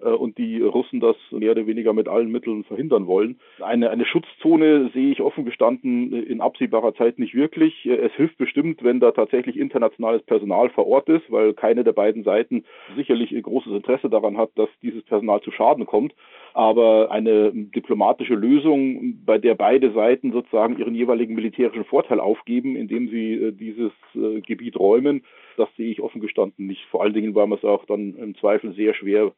und 0.10 0.38
die 0.38 0.62
Russen 0.62 1.00
das 1.00 1.16
mehr 1.32 1.52
oder 1.52 1.68
weniger 1.68 1.94
mit 1.94 2.08
allen 2.08 2.32
Mitteln 2.32 2.64
verhindern 2.64 3.08
wollen. 3.08 3.40
Eine, 3.60 3.90
eine 3.90 4.06
Schutzzone 4.06 4.90
sehe 4.94 5.12
ich 5.12 5.22
offen 5.22 5.46
gestanden 5.46 6.14
in 6.14 6.42
absehbarer 6.42 6.94
Zeit 6.96 7.20
nicht 7.20 7.36
wirklich. 7.36 7.86
Es 7.86 8.12
hilft 8.14 8.38
bestimmt, 8.38 8.84
wenn 8.84 9.00
da 9.00 9.12
tatsächlich 9.12 9.58
internationales 9.58 10.24
Personal 10.24 10.70
vor 10.70 10.88
Ort 10.88 11.10
ist, 11.10 11.32
weil 11.32 11.54
keine 11.54 11.84
der 11.84 11.94
beiden 11.94 12.24
Seiten 12.24 12.64
sicherlich 12.96 13.32
großes 13.42 13.74
Interesse 13.74 14.10
daran 14.10 14.38
hat, 14.38 14.52
dass 14.56 14.70
dieses 14.82 15.04
Personal 15.04 15.42
zu 15.42 15.52
Schaden 15.52 15.86
kommt. 15.86 16.14
Aber 16.54 17.12
eine 17.12 17.52
diplomatische 17.54 18.36
Lösung, 18.36 19.24
bei 19.26 19.38
der 19.38 19.56
beide 19.56 19.92
Seiten 19.94 20.32
sozusagen 20.32 20.78
ihren 20.78 20.96
jeweiligen 20.96 21.36
militärischen 21.36 21.86
Vorteil 21.86 22.20
aufgeben, 22.20 22.76
indem 22.76 23.10
sie 23.10 23.34
äh, 23.34 23.52
dieses 23.52 23.92
äh, 24.16 24.42
Gebiet 24.42 24.78
räumen, 24.78 25.24
das 25.58 25.70
sehe 25.78 25.92
ich 25.92 26.02
offen 26.02 26.22
gestanden 26.22 26.68
nicht. 26.68 26.84
Vor 26.90 27.04
allen 27.04 27.14
Dingen, 27.14 27.36
weil 27.36 27.48
man 27.48 27.58
es 27.58 27.66
auch 27.66 27.86
dann 27.86 28.16
im 28.16 28.36
Zweifel 28.36 28.74
sehr 28.74 28.94
schwer 28.94 29.28
äh, 29.28 29.32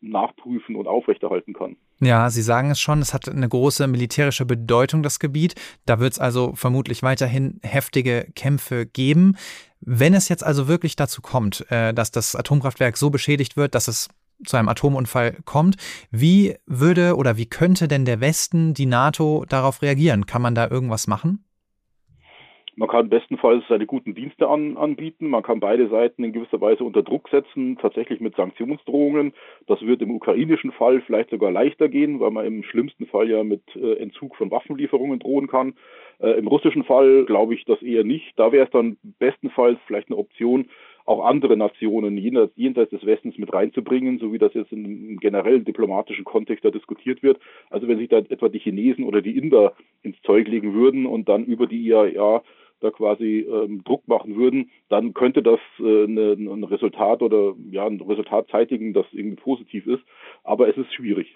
nachprüfen 0.00 0.76
und 0.76 0.86
aufrechterhalten 0.86 1.52
kann. 1.52 1.76
Ja, 2.00 2.30
Sie 2.30 2.42
sagen 2.42 2.70
es 2.70 2.80
schon, 2.80 3.00
es 3.00 3.14
hat 3.14 3.28
eine 3.28 3.48
große 3.48 3.86
militärische 3.86 4.44
Bedeutung, 4.44 5.02
das 5.02 5.18
Gebiet. 5.18 5.54
Da 5.86 6.00
wird 6.00 6.14
es 6.14 6.18
also 6.18 6.52
vermutlich 6.54 7.02
weiterhin 7.02 7.60
heftige 7.62 8.28
Kämpfe 8.34 8.86
geben. 8.86 9.36
Wenn 9.80 10.14
es 10.14 10.28
jetzt 10.28 10.44
also 10.44 10.68
wirklich 10.68 10.96
dazu 10.96 11.22
kommt, 11.22 11.70
äh, 11.70 11.92
dass 11.92 12.10
das 12.10 12.36
Atomkraftwerk 12.36 12.96
so 12.96 13.10
beschädigt 13.10 13.56
wird, 13.56 13.74
dass 13.74 13.88
es 13.88 14.08
zu 14.44 14.56
einem 14.56 14.68
Atomunfall 14.68 15.38
kommt, 15.44 15.76
wie 16.10 16.56
würde 16.66 17.16
oder 17.16 17.36
wie 17.36 17.46
könnte 17.46 17.88
denn 17.88 18.04
der 18.04 18.20
Westen, 18.20 18.74
die 18.74 18.86
NATO 18.86 19.44
darauf 19.48 19.82
reagieren? 19.82 20.26
Kann 20.26 20.42
man 20.42 20.54
da 20.54 20.68
irgendwas 20.68 21.06
machen? 21.06 21.44
Man 22.74 22.88
kann 22.88 23.10
bestenfalls 23.10 23.64
seine 23.68 23.84
guten 23.84 24.14
Dienste 24.14 24.48
an, 24.48 24.78
anbieten. 24.78 25.28
Man 25.28 25.42
kann 25.42 25.60
beide 25.60 25.88
Seiten 25.88 26.24
in 26.24 26.32
gewisser 26.32 26.60
Weise 26.60 26.84
unter 26.84 27.02
Druck 27.02 27.28
setzen, 27.28 27.76
tatsächlich 27.76 28.20
mit 28.20 28.34
Sanktionsdrohungen. 28.34 29.34
Das 29.66 29.82
wird 29.82 30.00
im 30.00 30.10
ukrainischen 30.10 30.72
Fall 30.72 31.02
vielleicht 31.02 31.30
sogar 31.30 31.50
leichter 31.50 31.88
gehen, 31.90 32.18
weil 32.18 32.30
man 32.30 32.46
im 32.46 32.62
schlimmsten 32.62 33.06
Fall 33.06 33.28
ja 33.28 33.44
mit 33.44 33.62
äh, 33.76 33.96
Entzug 33.96 34.36
von 34.36 34.50
Waffenlieferungen 34.50 35.18
drohen 35.18 35.48
kann. 35.48 35.74
Äh, 36.18 36.38
Im 36.38 36.46
russischen 36.46 36.84
Fall 36.84 37.26
glaube 37.26 37.54
ich 37.54 37.66
das 37.66 37.82
eher 37.82 38.04
nicht. 38.04 38.32
Da 38.36 38.52
wäre 38.52 38.64
es 38.64 38.70
dann 38.70 38.96
bestenfalls 39.18 39.78
vielleicht 39.86 40.08
eine 40.08 40.16
Option, 40.16 40.70
auch 41.04 41.26
andere 41.26 41.56
Nationen 41.56 42.16
jenseits, 42.16 42.52
jenseits 42.56 42.90
des 42.90 43.04
Westens 43.04 43.36
mit 43.36 43.52
reinzubringen, 43.52 44.18
so 44.18 44.32
wie 44.32 44.38
das 44.38 44.54
jetzt 44.54 44.72
im 44.72 45.18
generellen 45.18 45.64
diplomatischen 45.64 46.24
Kontext 46.24 46.64
da 46.64 46.70
diskutiert 46.70 47.22
wird. 47.22 47.38
Also 47.70 47.88
wenn 47.88 47.98
sich 47.98 48.08
da 48.08 48.18
etwa 48.18 48.48
die 48.48 48.60
Chinesen 48.60 49.04
oder 49.04 49.20
die 49.20 49.36
Inder 49.36 49.74
ins 50.02 50.20
Zeug 50.22 50.48
legen 50.48 50.74
würden 50.74 51.04
und 51.04 51.28
dann 51.28 51.44
über 51.44 51.66
die 51.66 51.82
IAEA 51.82 52.42
da 52.82 52.90
quasi 52.90 53.46
ähm, 53.48 53.82
Druck 53.84 54.06
machen 54.08 54.36
würden, 54.36 54.70
dann 54.88 55.14
könnte 55.14 55.42
das 55.42 55.60
äh, 55.78 56.04
eine, 56.04 56.32
ein 56.32 56.64
Resultat 56.64 57.22
oder 57.22 57.54
ja 57.70 57.86
ein 57.86 58.00
Resultat 58.00 58.48
zeitigen, 58.50 58.92
das 58.92 59.06
irgendwie 59.12 59.36
positiv 59.36 59.86
ist. 59.86 60.02
Aber 60.44 60.68
es 60.68 60.76
ist 60.76 60.92
schwierig. 60.94 61.34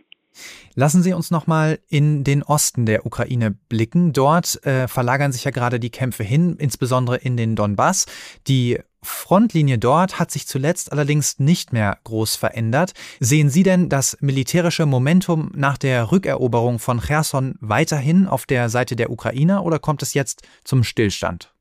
Lassen 0.75 1.03
Sie 1.03 1.15
uns 1.15 1.31
nochmal 1.31 1.79
in 1.89 2.23
den 2.23 2.43
Osten 2.43 2.85
der 2.85 3.07
Ukraine 3.07 3.57
blicken. 3.69 4.13
Dort 4.13 4.65
äh, 4.67 4.89
verlagern 4.89 5.33
sich 5.33 5.45
ja 5.45 5.51
gerade 5.51 5.81
die 5.81 5.91
Kämpfe 5.91 6.25
hin, 6.25 6.57
insbesondere 6.59 7.17
in 7.17 7.37
den 7.37 7.57
Donbass. 7.57 8.07
Die 8.47 8.79
Frontlinie 9.07 9.79
dort 9.79 10.19
hat 10.19 10.31
sich 10.31 10.47
zuletzt 10.47 10.93
allerdings 10.93 11.39
nicht 11.39 11.73
mehr 11.73 11.99
groß 12.05 12.37
verändert. 12.37 12.93
Sehen 13.21 13.49
Sie 13.49 13.63
denn 13.63 13.89
das 13.89 14.19
militärische 14.21 14.87
Momentum 14.87 15.51
nach 15.55 15.79
der 15.79 16.13
Rückeroberung 16.13 16.79
von 16.79 17.01
Cherson 17.01 17.55
weiterhin 17.61 18.27
auf 18.27 18.47
der 18.47 18.69
Seite 18.69 18.97
der 18.97 19.11
Ukrainer 19.11 19.65
oder 19.65 19.79
kommt 19.79 20.03
es 20.03 20.15
jetzt 20.15 20.47
zum 20.65 20.83
Stillstand? 20.83 21.53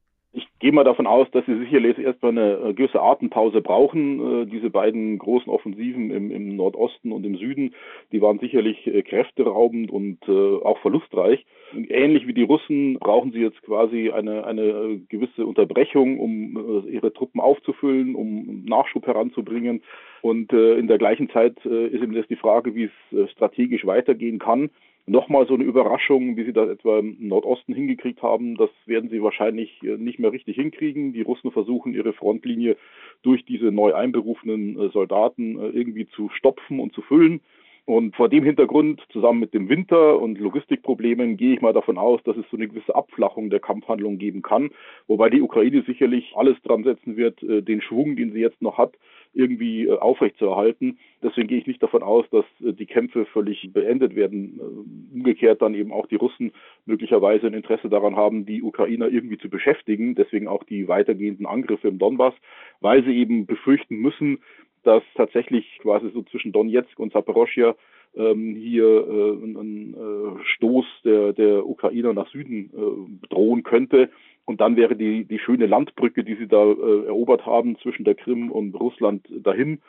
gehe 0.66 0.72
mal 0.72 0.84
davon 0.84 1.06
aus, 1.06 1.30
dass 1.30 1.46
sie 1.46 1.60
sicherlich 1.60 2.00
erstmal 2.00 2.32
eine 2.32 2.54
äh, 2.54 2.74
gewisse 2.74 3.00
Atempause 3.00 3.62
brauchen. 3.62 4.44
Äh, 4.44 4.46
diese 4.48 4.72
beiden 4.72 5.20
großen 5.20 5.52
Offensiven 5.52 6.10
im, 6.10 6.32
im, 6.32 6.56
Nordosten 6.56 7.12
und 7.12 7.24
im 7.24 7.38
Süden, 7.38 7.76
die 8.12 8.20
waren 8.20 8.40
sicherlich 8.40 8.88
äh, 8.88 9.04
kräfteraubend 9.04 9.92
und 9.92 10.28
auch 10.28 10.80
verlustreich. 10.80 11.46
Ähnlich 11.74 12.28
wie 12.28 12.34
die 12.34 12.44
Russen 12.44 13.00
brauchen 13.00 13.32
sie 13.32 13.40
jetzt 13.40 13.62
quasi 13.64 14.12
eine, 14.12 14.46
eine 14.46 15.00
gewisse 15.10 15.46
Unterbrechung, 15.46 16.20
um 16.20 16.86
ihre 16.88 17.12
Truppen 17.12 17.42
aufzufüllen, 17.42 18.16
um 18.16 18.64
Nachschub 18.66 19.06
heranzubringen. 19.08 19.82
Und 20.22 20.54
in 20.54 20.88
der 20.88 20.98
gleichen 20.98 21.30
Zeit 21.30 21.58
ist 21.66 22.02
eben 22.02 22.14
jetzt 22.14 22.30
die 22.30 22.36
Frage, 22.36 22.76
wie 22.76 22.90
es 23.12 23.32
strategisch 23.32 23.86
weitergehen 23.86 24.40
kann 24.40 24.70
nochmal 25.08 25.46
so 25.48 25.54
eine 25.54 25.64
Überraschung, 25.64 26.36
wie 26.36 26.46
sie 26.46 26.54
das 26.54 26.70
etwa 26.70 27.00
im 27.00 27.16
Nordosten 27.20 27.74
hingekriegt 27.74 28.22
haben, 28.22 28.56
das 28.58 28.70
werden 28.86 29.10
sie 29.10 29.22
wahrscheinlich 29.22 29.82
äh, 29.84 29.98
nicht 29.98 30.20
mehr 30.20 30.32
richtig 30.32 30.56
hinkriegen. 30.56 31.14
Die 31.14 31.22
Russen 31.22 31.52
versuchen 31.52 31.94
ihre 31.94 32.14
Frontlinie 32.14 32.78
durch 33.22 33.46
diese 33.46 33.72
neu 33.72 33.94
einberufenen 33.94 34.80
äh, 34.80 34.90
Soldaten 34.90 35.60
äh, 35.60 35.70
irgendwie 35.70 36.08
zu 36.08 36.30
stopfen 36.30 36.80
und 36.80 36.94
zu 36.94 37.02
füllen. 37.02 37.42
Und 37.86 38.16
vor 38.16 38.30
dem 38.30 38.44
Hintergrund, 38.44 39.02
zusammen 39.12 39.40
mit 39.40 39.54
dem 39.54 39.70
Winter 39.70 40.20
und 40.20 40.40
Logistikproblemen, 40.40 41.38
gehe 41.38 41.54
ich 41.54 41.62
mal 41.62 41.74
davon 41.74 42.00
aus, 42.00 42.22
dass 42.24 42.36
es 42.36 42.46
so 42.50 42.58
eine 42.58 42.68
gewisse 42.68 42.96
Abflachung 42.96 43.52
der 43.52 43.60
Kampfhandlungen 43.60 44.18
geben 44.18 44.42
kann. 44.42 44.72
Wobei 45.08 45.30
die 45.30 45.42
Ukraine 45.42 45.84
sicherlich 45.86 46.34
alles 46.36 46.60
dran 46.64 46.84
setzen 46.84 47.16
wird, 47.16 47.40
den 47.42 47.82
Schwung, 47.82 48.16
den 48.16 48.32
sie 48.32 48.40
jetzt 48.40 48.62
noch 48.62 48.80
hat, 48.80 48.94
irgendwie 49.36 49.86
äh, 49.86 49.98
aufrechtzuerhalten. 49.98 50.98
Deswegen 51.22 51.48
gehe 51.48 51.60
ich 51.60 51.68
nicht 51.68 51.84
davon 51.84 52.02
aus, 52.02 52.26
dass 52.32 52.46
äh, 52.64 52.74
die 52.74 52.86
Kämpfe 52.86 53.26
völlig 53.26 53.70
beendet 53.74 54.16
werden. 54.16 54.60
Äh, 54.60 55.16
umgekehrt 55.16 55.62
dann 55.62 55.76
eben 55.76 55.92
auch 55.92 56.08
die 56.08 56.16
Russen 56.16 56.52
möglicherweise 56.86 57.48
ein 57.48 57.54
Interesse 57.54 57.90
daran 57.90 58.16
haben, 58.16 58.46
die 58.46 58.64
Ukrainer 58.64 59.10
irgendwie 59.10 59.38
zu 59.38 59.50
beschäftigen. 59.50 60.16
Deswegen 60.16 60.48
auch 60.48 60.64
die 60.64 60.88
weitergehenden 60.88 61.46
Angriffe 61.46 61.88
im 61.88 62.00
Donbass, 62.00 62.34
weil 62.80 63.04
sie 63.04 63.16
eben 63.16 63.46
befürchten 63.46 63.98
müssen, 63.98 64.40
dass 64.86 65.04
tatsächlich 65.16 65.80
quasi 65.82 66.10
so 66.14 66.22
zwischen 66.24 66.52
Donetsk 66.52 67.00
und 67.00 67.14
Saporoschia 67.14 67.76
ähm, 68.16 68.56
hier 68.56 68.86
äh, 68.86 69.44
ein, 69.44 69.58
ein 69.58 69.94
äh, 69.94 70.44
Stoß 70.56 70.86
der, 71.04 71.34
der 71.34 71.68
Ukrainer 71.68 72.14
nach 72.14 72.30
Süden 72.30 72.70
äh, 72.74 73.28
drohen 73.28 73.64
könnte. 73.64 74.10
Und 74.46 74.62
dann 74.62 74.76
wäre 74.76 74.96
die, 74.96 75.26
die 75.26 75.40
schöne 75.40 75.66
Landbrücke, 75.66 76.24
die 76.24 76.36
sie 76.36 76.48
da 76.48 76.64
äh, 76.64 77.06
erobert 77.08 77.46
haben 77.46 77.78
zwischen 77.80 78.06
der 78.06 78.16
Krim 78.16 78.52
und 78.52 78.76
Russland 78.76 79.28
dahin 79.30 79.82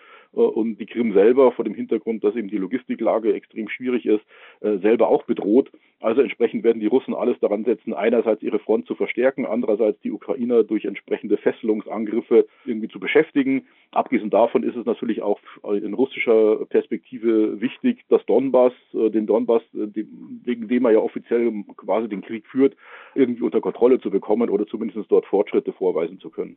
und 0.43 0.77
die 0.77 0.87
Krim 0.87 1.13
selber 1.13 1.53
vor 1.53 1.65
dem 1.65 1.75
Hintergrund, 1.75 2.23
dass 2.23 2.37
eben 2.37 2.49
die 2.49 2.59
Logistiklage 2.59 3.33
extrem 3.33 3.69
schwierig 3.69 4.07
ist, 4.07 4.25
äh, 4.61 4.79
selber 4.79 5.09
auch 5.09 5.25
bedroht. 5.25 5.71
Also 6.01 6.21
entsprechend 6.21 6.63
werden 6.63 6.81
die 6.81 6.87
Russen 6.87 7.15
alles 7.15 7.39
daran 7.41 7.65
setzen, 7.65 7.95
einerseits 7.95 8.43
ihre 8.43 8.59
Front 8.59 8.87
zu 8.87 8.95
verstärken, 8.95 9.47
andererseits 9.47 9.99
die 10.03 10.13
Ukrainer 10.13 10.63
durch 10.63 10.85
entsprechende 10.85 11.39
Fesselungsangriffe 11.39 12.47
irgendwie 12.67 12.89
zu 12.89 13.01
beschäftigen. 13.01 13.67
Abgesehen 13.93 14.29
davon 14.29 14.63
ist 14.63 14.77
es 14.77 14.85
natürlich 14.85 15.23
auch 15.23 15.41
in 15.65 15.95
russischer 15.95 16.67
Perspektive 16.67 17.61
wichtig, 17.61 18.05
dass 18.09 18.25
Donbass, 18.27 18.75
äh, 18.93 19.09
den 19.11 19.27
Donbass, 19.27 19.63
wegen 19.73 20.69
dem 20.69 20.85
er 20.85 20.93
ja 20.93 20.99
offiziell 20.99 21.51
quasi 21.77 22.09
den 22.09 22.21
Krieg 22.21 22.47
führt, 22.47 22.77
irgendwie 23.15 23.43
unter 23.43 23.63
Kontrolle 23.63 24.01
zu 24.01 24.11
bekommen 24.11 24.51
oder 24.51 24.67
zumindest 24.67 25.11
dort 25.11 25.27
Fortschritte 25.27 25.73
vorweisen 25.73 26.21
zu 26.21 26.29
können. 26.29 26.57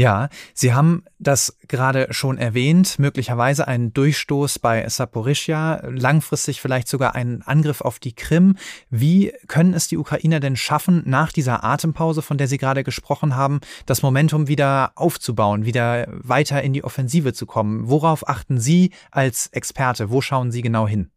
Ja, 0.00 0.30
Sie 0.54 0.72
haben 0.72 1.04
das 1.18 1.58
gerade 1.68 2.06
schon 2.08 2.38
erwähnt, 2.38 2.98
möglicherweise 2.98 3.68
einen 3.68 3.92
Durchstoß 3.92 4.58
bei 4.58 4.88
Saporischia, 4.88 5.82
langfristig 5.90 6.62
vielleicht 6.62 6.88
sogar 6.88 7.14
einen 7.14 7.42
Angriff 7.42 7.82
auf 7.82 7.98
die 7.98 8.14
Krim. 8.14 8.56
Wie 8.88 9.34
können 9.46 9.74
es 9.74 9.88
die 9.88 9.98
Ukrainer 9.98 10.40
denn 10.40 10.56
schaffen, 10.56 11.02
nach 11.04 11.32
dieser 11.32 11.64
Atempause, 11.64 12.22
von 12.22 12.38
der 12.38 12.48
Sie 12.48 12.56
gerade 12.56 12.82
gesprochen 12.82 13.36
haben, 13.36 13.60
das 13.84 14.00
Momentum 14.00 14.48
wieder 14.48 14.92
aufzubauen, 14.94 15.66
wieder 15.66 16.06
weiter 16.08 16.62
in 16.62 16.72
die 16.72 16.82
Offensive 16.82 17.34
zu 17.34 17.44
kommen? 17.44 17.90
Worauf 17.90 18.26
achten 18.26 18.58
Sie 18.58 18.92
als 19.10 19.48
Experte? 19.48 20.08
Wo 20.08 20.22
schauen 20.22 20.50
Sie 20.50 20.62
genau 20.62 20.88
hin? 20.88 21.10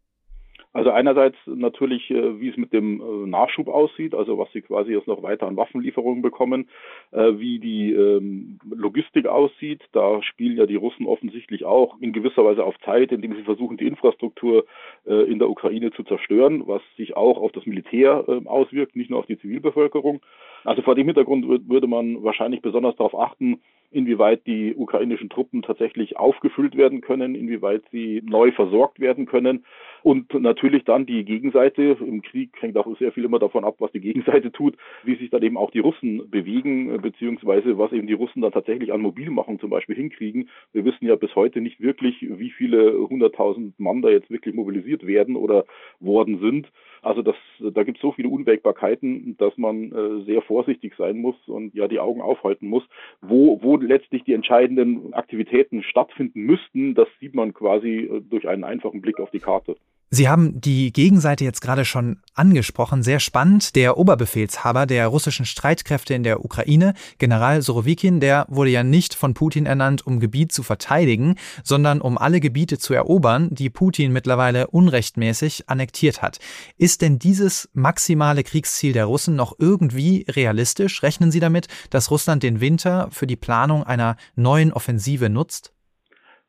Also 0.73 0.89
einerseits 0.89 1.37
natürlich, 1.45 2.09
äh, 2.09 2.39
wie 2.41 2.49
es 2.49 2.57
mit 2.57 2.73
dem 2.73 2.99
äh, 2.99 3.27
Nachschub 3.27 3.67
aussieht, 3.67 4.15
also 4.15 4.39
was 4.39 4.51
sie 4.53 4.63
quasi 4.63 4.91
jetzt 4.91 5.07
noch 5.07 5.21
weiter 5.21 5.45
an 5.45 5.55
Waffenlieferungen 5.55 6.23
bekommen, 6.23 6.67
äh, 7.11 7.33
wie 7.37 7.59
die 7.59 7.93
ähm, 7.93 8.59
Logistik 8.67 9.27
aussieht. 9.27 9.81
Da 9.91 10.23
spielen 10.23 10.57
ja 10.57 10.65
die 10.65 10.75
Russen 10.75 11.05
offensichtlich 11.05 11.63
auch 11.63 12.01
in 12.01 12.11
gewisser 12.11 12.43
Weise 12.43 12.63
auf 12.63 12.75
Zeit, 12.79 13.11
indem 13.11 13.35
sie 13.35 13.43
versuchen, 13.43 13.77
die 13.77 13.87
Infrastruktur 13.87 14.65
in 15.05 15.39
der 15.39 15.49
Ukraine 15.49 15.91
zu 15.91 16.03
zerstören, 16.03 16.65
was 16.65 16.81
sich 16.95 17.15
auch 17.17 17.37
auf 17.37 17.51
das 17.51 17.65
Militär 17.65 18.23
auswirkt, 18.45 18.95
nicht 18.95 19.09
nur 19.09 19.19
auf 19.19 19.25
die 19.25 19.37
Zivilbevölkerung. 19.37 20.21
Also 20.63 20.81
vor 20.81 20.95
dem 20.95 21.07
Hintergrund 21.07 21.47
würde 21.47 21.87
man 21.87 22.23
wahrscheinlich 22.23 22.61
besonders 22.61 22.95
darauf 22.95 23.19
achten, 23.19 23.59
inwieweit 23.93 24.45
die 24.47 24.73
ukrainischen 24.75 25.29
Truppen 25.29 25.61
tatsächlich 25.61 26.17
aufgefüllt 26.17 26.75
werden 26.75 27.01
können, 27.01 27.35
inwieweit 27.35 27.83
sie 27.91 28.21
neu 28.25 28.51
versorgt 28.51 28.99
werden 28.99 29.25
können. 29.25 29.65
Und 30.01 30.33
natürlich 30.33 30.83
dann 30.83 31.05
die 31.05 31.23
Gegenseite. 31.23 31.97
Im 31.99 32.21
Krieg 32.21 32.51
hängt 32.59 32.75
auch 32.77 32.87
sehr 32.97 33.11
viel 33.11 33.23
immer 33.23 33.39
davon 33.39 33.63
ab, 33.63 33.75
was 33.79 33.91
die 33.91 34.01
Gegenseite 34.01 34.51
tut, 34.51 34.75
wie 35.03 35.15
sich 35.15 35.29
dann 35.29 35.43
eben 35.43 35.57
auch 35.57 35.71
die 35.71 35.79
Russen 35.79 36.29
bewegen, 36.29 37.01
beziehungsweise 37.01 37.77
was 37.77 37.91
eben 37.93 38.07
die 38.07 38.13
Russen 38.13 38.41
dann 38.41 38.51
tatsächlich 38.51 38.91
an 38.91 39.01
Mobilmachung 39.01 39.59
zum 39.59 39.69
Beispiel 39.69 39.95
hinkriegen. 39.95 40.49
Wir 40.73 40.83
wissen 40.83 41.05
ja 41.05 41.15
bis 41.15 41.35
heute 41.35 41.61
nicht 41.61 41.79
wirklich, 41.79 42.17
wie 42.21 42.49
viele 42.49 42.97
hunderttausend 43.07 43.79
Mann 43.79 44.01
da 44.01 44.09
jetzt 44.09 44.29
wirklich 44.29 44.55
mobilisiert 44.55 45.07
werden 45.07 45.35
oder 45.35 45.65
worden 45.99 46.39
sind. 46.39 46.67
Also 47.03 47.21
das, 47.21 47.35
da 47.59 47.83
gibt 47.83 47.97
es 47.97 48.01
so 48.01 48.13
viele 48.13 48.29
Unwägbarkeiten, 48.29 49.35
dass 49.37 49.57
man 49.57 49.91
äh, 49.91 50.23
sehr 50.23 50.41
vorsichtig 50.41 50.93
sein 50.97 51.17
muss 51.17 51.35
und 51.47 51.75
ja 51.75 51.87
die 51.89 51.99
Augen 51.99 52.21
aufhalten 52.21 52.67
muss, 52.67 52.83
wo, 53.21 53.61
wo 53.61 53.75
letztlich 53.77 54.23
die 54.23 54.33
entscheidenden 54.33 55.13
Aktivitäten 55.13 55.83
stattfinden 55.83 56.41
müssten. 56.41 56.95
Das 56.95 57.09
sieht 57.19 57.35
man 57.35 57.53
quasi 57.53 58.09
äh, 58.09 58.21
durch 58.21 58.47
einen 58.47 58.63
einfachen 58.63 59.01
Blick 59.01 59.19
auf 59.19 59.31
die 59.31 59.39
Karte. 59.39 59.75
Sie 60.09 60.29
haben 60.29 60.61
die 60.61 60.93
Gegenseite 60.93 61.43
jetzt 61.43 61.61
gerade 61.61 61.85
schon 61.85 62.21
angesprochen. 62.35 63.01
Sehr 63.01 63.19
spannend. 63.19 63.75
Der 63.75 63.97
Oberbefehlshaber 63.97 64.85
der 64.85 65.07
russischen 65.07 65.47
Streitkräfte 65.47 66.13
in 66.13 66.21
der 66.21 66.45
Ukraine, 66.45 66.93
General 67.17 67.63
Sorowikin, 67.63 68.19
der 68.19 68.45
wurde 68.47 68.69
ja 68.69 68.83
nicht 68.83 69.15
von 69.15 69.33
Putin 69.33 69.65
ernannt, 69.65 70.05
um 70.05 70.19
Gebiet 70.19 70.51
zu 70.51 70.61
verteidigen, 70.61 71.35
sondern 71.63 71.99
um 71.99 72.19
alle 72.19 72.41
Gebiete 72.41 72.77
zu 72.77 72.93
erobern, 72.93 73.49
die 73.51 73.71
Putin 73.71 74.11
mittlerweile 74.11 74.67
unrechtmäßig 74.67 75.67
annektiert 75.67 76.21
hat. 76.21 76.37
Ist 76.77 77.01
denn 77.01 77.17
dieses 77.17 77.69
maximale 77.73 78.43
Kriegsziel 78.43 78.93
der 78.93 79.05
Russen 79.05 79.35
noch 79.35 79.55
irgendwie 79.57 80.27
realistisch? 80.29 81.01
Rechnen 81.01 81.31
Sie 81.31 81.39
damit, 81.39 81.67
dass 81.89 82.11
Russland 82.11 82.43
den 82.43 82.61
Winter 82.61 83.07
für 83.09 83.25
die 83.25 83.35
Planung 83.35 83.83
einer 83.83 84.17
neuen 84.35 84.73
Offensive 84.73 85.29
nutzt? 85.29 85.73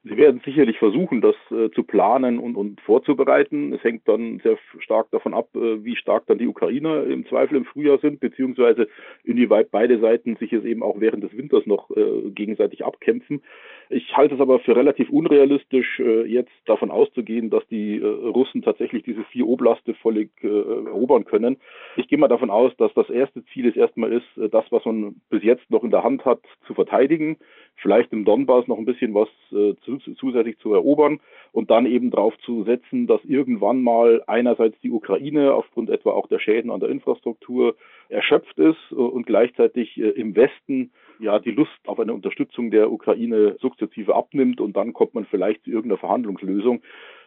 Sie 0.06 0.18
werden 0.18 0.42
sicherlich 0.44 0.78
versuchen, 0.78 1.22
das 1.22 1.34
äh, 1.50 1.70
zu 1.70 1.82
planen 1.82 2.38
und, 2.38 2.56
und 2.56 2.78
vorzubereiten. 2.82 3.72
Es 3.72 3.82
hängt 3.82 4.06
dann 4.06 4.38
sehr 4.40 4.58
stark 4.80 5.10
davon 5.10 5.32
ab, 5.32 5.48
äh, 5.54 5.82
wie 5.82 5.96
stark 5.96 6.26
dann 6.26 6.36
die 6.36 6.46
Ukrainer 6.46 7.04
im 7.04 7.26
Zweifel 7.26 7.56
im 7.56 7.64
Frühjahr 7.64 7.98
sind, 7.98 8.20
beziehungsweise 8.20 8.86
inwieweit 9.24 9.70
beide 9.70 9.98
Seiten 10.00 10.36
sich 10.36 10.52
es 10.52 10.62
eben 10.64 10.82
auch 10.82 11.00
während 11.00 11.24
des 11.24 11.34
Winters 11.34 11.64
noch 11.64 11.90
äh, 11.96 12.30
gegenseitig 12.30 12.84
abkämpfen. 12.84 13.40
Ich 13.88 14.14
halte 14.14 14.34
es 14.34 14.42
aber 14.42 14.60
für 14.60 14.76
relativ 14.76 15.08
unrealistisch, 15.08 15.98
äh, 16.00 16.26
jetzt 16.26 16.52
davon 16.66 16.90
auszugehen, 16.90 17.48
dass 17.48 17.66
die 17.68 17.96
äh, 17.96 18.04
Russen 18.04 18.60
tatsächlich 18.60 19.04
diese 19.04 19.24
vier 19.24 19.46
Oblaste 19.46 19.94
völlig 19.94 20.30
äh, 20.42 20.48
erobern 20.48 21.24
können. 21.24 21.56
Ich 21.96 22.08
gehe 22.08 22.18
mal 22.18 22.28
davon 22.28 22.50
aus, 22.50 22.76
dass 22.76 22.92
das 22.92 23.08
erste 23.08 23.42
Ziel 23.46 23.68
es 23.68 23.76
erstmal 23.76 24.12
ist, 24.12 24.26
das, 24.52 24.64
was 24.70 24.84
man 24.84 25.16
bis 25.30 25.42
jetzt 25.42 25.70
noch 25.70 25.82
in 25.82 25.90
der 25.90 26.04
Hand 26.04 26.26
hat, 26.26 26.40
zu 26.66 26.74
verteidigen 26.74 27.38
vielleicht 27.76 28.12
im 28.12 28.24
Donbass 28.24 28.66
noch 28.66 28.78
ein 28.78 28.84
bisschen 28.84 29.14
was 29.14 29.28
äh, 29.52 29.74
zusätzlich 29.98 30.58
zu 30.58 30.72
erobern 30.72 31.20
und 31.52 31.70
dann 31.70 31.86
eben 31.86 32.10
darauf 32.10 32.36
zu 32.38 32.64
setzen, 32.64 33.06
dass 33.06 33.24
irgendwann 33.24 33.82
mal 33.82 34.22
einerseits 34.26 34.78
die 34.80 34.90
Ukraine 34.90 35.54
aufgrund 35.54 35.90
etwa 35.90 36.10
auch 36.10 36.26
der 36.26 36.38
Schäden 36.38 36.70
an 36.70 36.80
der 36.80 36.88
Infrastruktur 36.88 37.76
erschöpft 38.08 38.58
ist 38.58 38.78
äh, 38.90 38.94
und 38.94 39.26
gleichzeitig 39.26 39.96
äh, 39.98 40.10
im 40.10 40.34
Westen 40.36 40.92
ja 41.18 41.38
die 41.38 41.52
Lust 41.52 41.70
auf 41.86 42.00
eine 42.00 42.14
Unterstützung 42.14 42.70
der 42.70 42.90
Ukraine 42.90 43.56
sukzessive 43.60 44.14
abnimmt 44.14 44.60
und 44.60 44.76
dann 44.76 44.92
kommt 44.92 45.14
man 45.14 45.26
vielleicht 45.26 45.64
zu 45.64 45.70
irgendeiner 45.70 45.98
Verhandlungslösung 45.98 46.82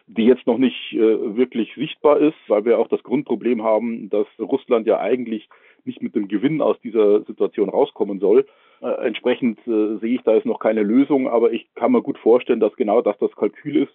die 0.08 0.24
jetzt 0.24 0.46
noch 0.46 0.56
nicht 0.56 0.94
äh, 0.94 1.36
wirklich 1.36 1.74
sichtbar 1.74 2.18
ist, 2.18 2.38
weil 2.48 2.64
wir 2.64 2.78
auch 2.78 2.88
das 2.88 3.02
Grundproblem 3.02 3.62
haben, 3.62 4.08
dass 4.08 4.26
Russland 4.38 4.86
ja 4.86 4.98
eigentlich 4.98 5.48
nicht 5.84 6.02
mit 6.02 6.14
dem 6.14 6.28
Gewinn 6.28 6.62
aus 6.62 6.80
dieser 6.80 7.22
Situation 7.24 7.68
rauskommen 7.68 8.18
soll. 8.18 8.46
Äh, 8.80 9.06
entsprechend 9.06 9.58
äh, 9.66 9.96
sehe 9.98 10.16
ich 10.16 10.22
da 10.22 10.34
jetzt 10.34 10.46
noch 10.46 10.60
keine 10.60 10.82
Lösung, 10.82 11.28
aber 11.28 11.52
ich 11.52 11.66
kann 11.74 11.92
mir 11.92 12.02
gut 12.02 12.18
vorstellen, 12.18 12.60
dass 12.60 12.76
genau 12.76 13.02
das 13.02 13.18
das 13.18 13.34
Kalkül 13.34 13.76
ist. 13.76 13.92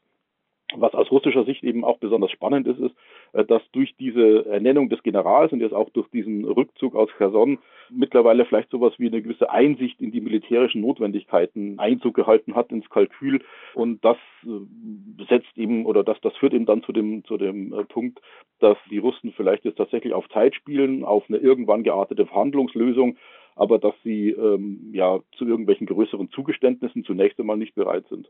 Was 0.75 0.93
aus 0.95 1.11
russischer 1.11 1.45
Sicht 1.45 1.63
eben 1.63 1.83
auch 1.83 1.99
besonders 1.99 2.31
spannend 2.31 2.67
ist, 2.67 2.79
ist, 2.79 2.95
äh, 3.33 3.45
dass 3.45 3.61
durch 3.71 3.95
diese 3.97 4.45
Ernennung 4.45 4.89
des 4.89 5.03
Generals 5.03 5.51
und 5.53 5.61
jetzt 5.61 5.73
auch 5.73 5.89
durch 5.91 6.09
diesen 6.09 6.45
Rückzug 6.45 6.95
aus 6.95 7.09
Cherson 7.17 7.59
mittlerweile 7.89 8.45
vielleicht 8.45 8.71
sowas 8.71 8.93
wie 8.97 9.07
eine 9.07 9.21
gewisse 9.21 9.49
Einsicht 9.49 10.01
in 10.01 10.11
die 10.11 10.21
militärischen 10.21 10.81
Notwendigkeiten 10.81 11.79
Einzug 11.79 12.15
gehalten 12.15 12.55
hat 12.55 12.71
ins 12.71 12.89
Kalkül. 12.89 13.41
Und 13.75 14.03
das 14.03 14.17
äh, 14.45 15.25
setzt 15.29 15.57
eben 15.57 15.85
oder 15.85 16.03
das, 16.03 16.19
das 16.21 16.35
führt 16.37 16.53
eben 16.53 16.65
dann 16.65 16.83
zu 16.83 16.91
dem, 16.91 17.23
zu 17.23 17.37
dem 17.37 17.73
äh, 17.73 17.83
Punkt, 17.85 18.19
dass 18.59 18.77
die 18.89 18.97
Russen 18.97 19.33
vielleicht 19.33 19.65
jetzt 19.65 19.77
tatsächlich 19.77 20.13
auf 20.13 20.27
Zeit 20.29 20.55
spielen, 20.55 21.03
auf 21.03 21.23
eine 21.29 21.37
irgendwann 21.37 21.83
geartete 21.83 22.25
Verhandlungslösung 22.25 23.17
aber 23.55 23.79
dass 23.79 23.95
sie 24.03 24.29
ähm, 24.29 24.91
ja 24.93 25.19
zu 25.37 25.45
irgendwelchen 25.45 25.87
größeren 25.87 26.29
Zugeständnissen 26.31 27.03
zunächst 27.03 27.39
einmal 27.39 27.57
nicht 27.57 27.75
bereit 27.75 28.05
sind. 28.09 28.29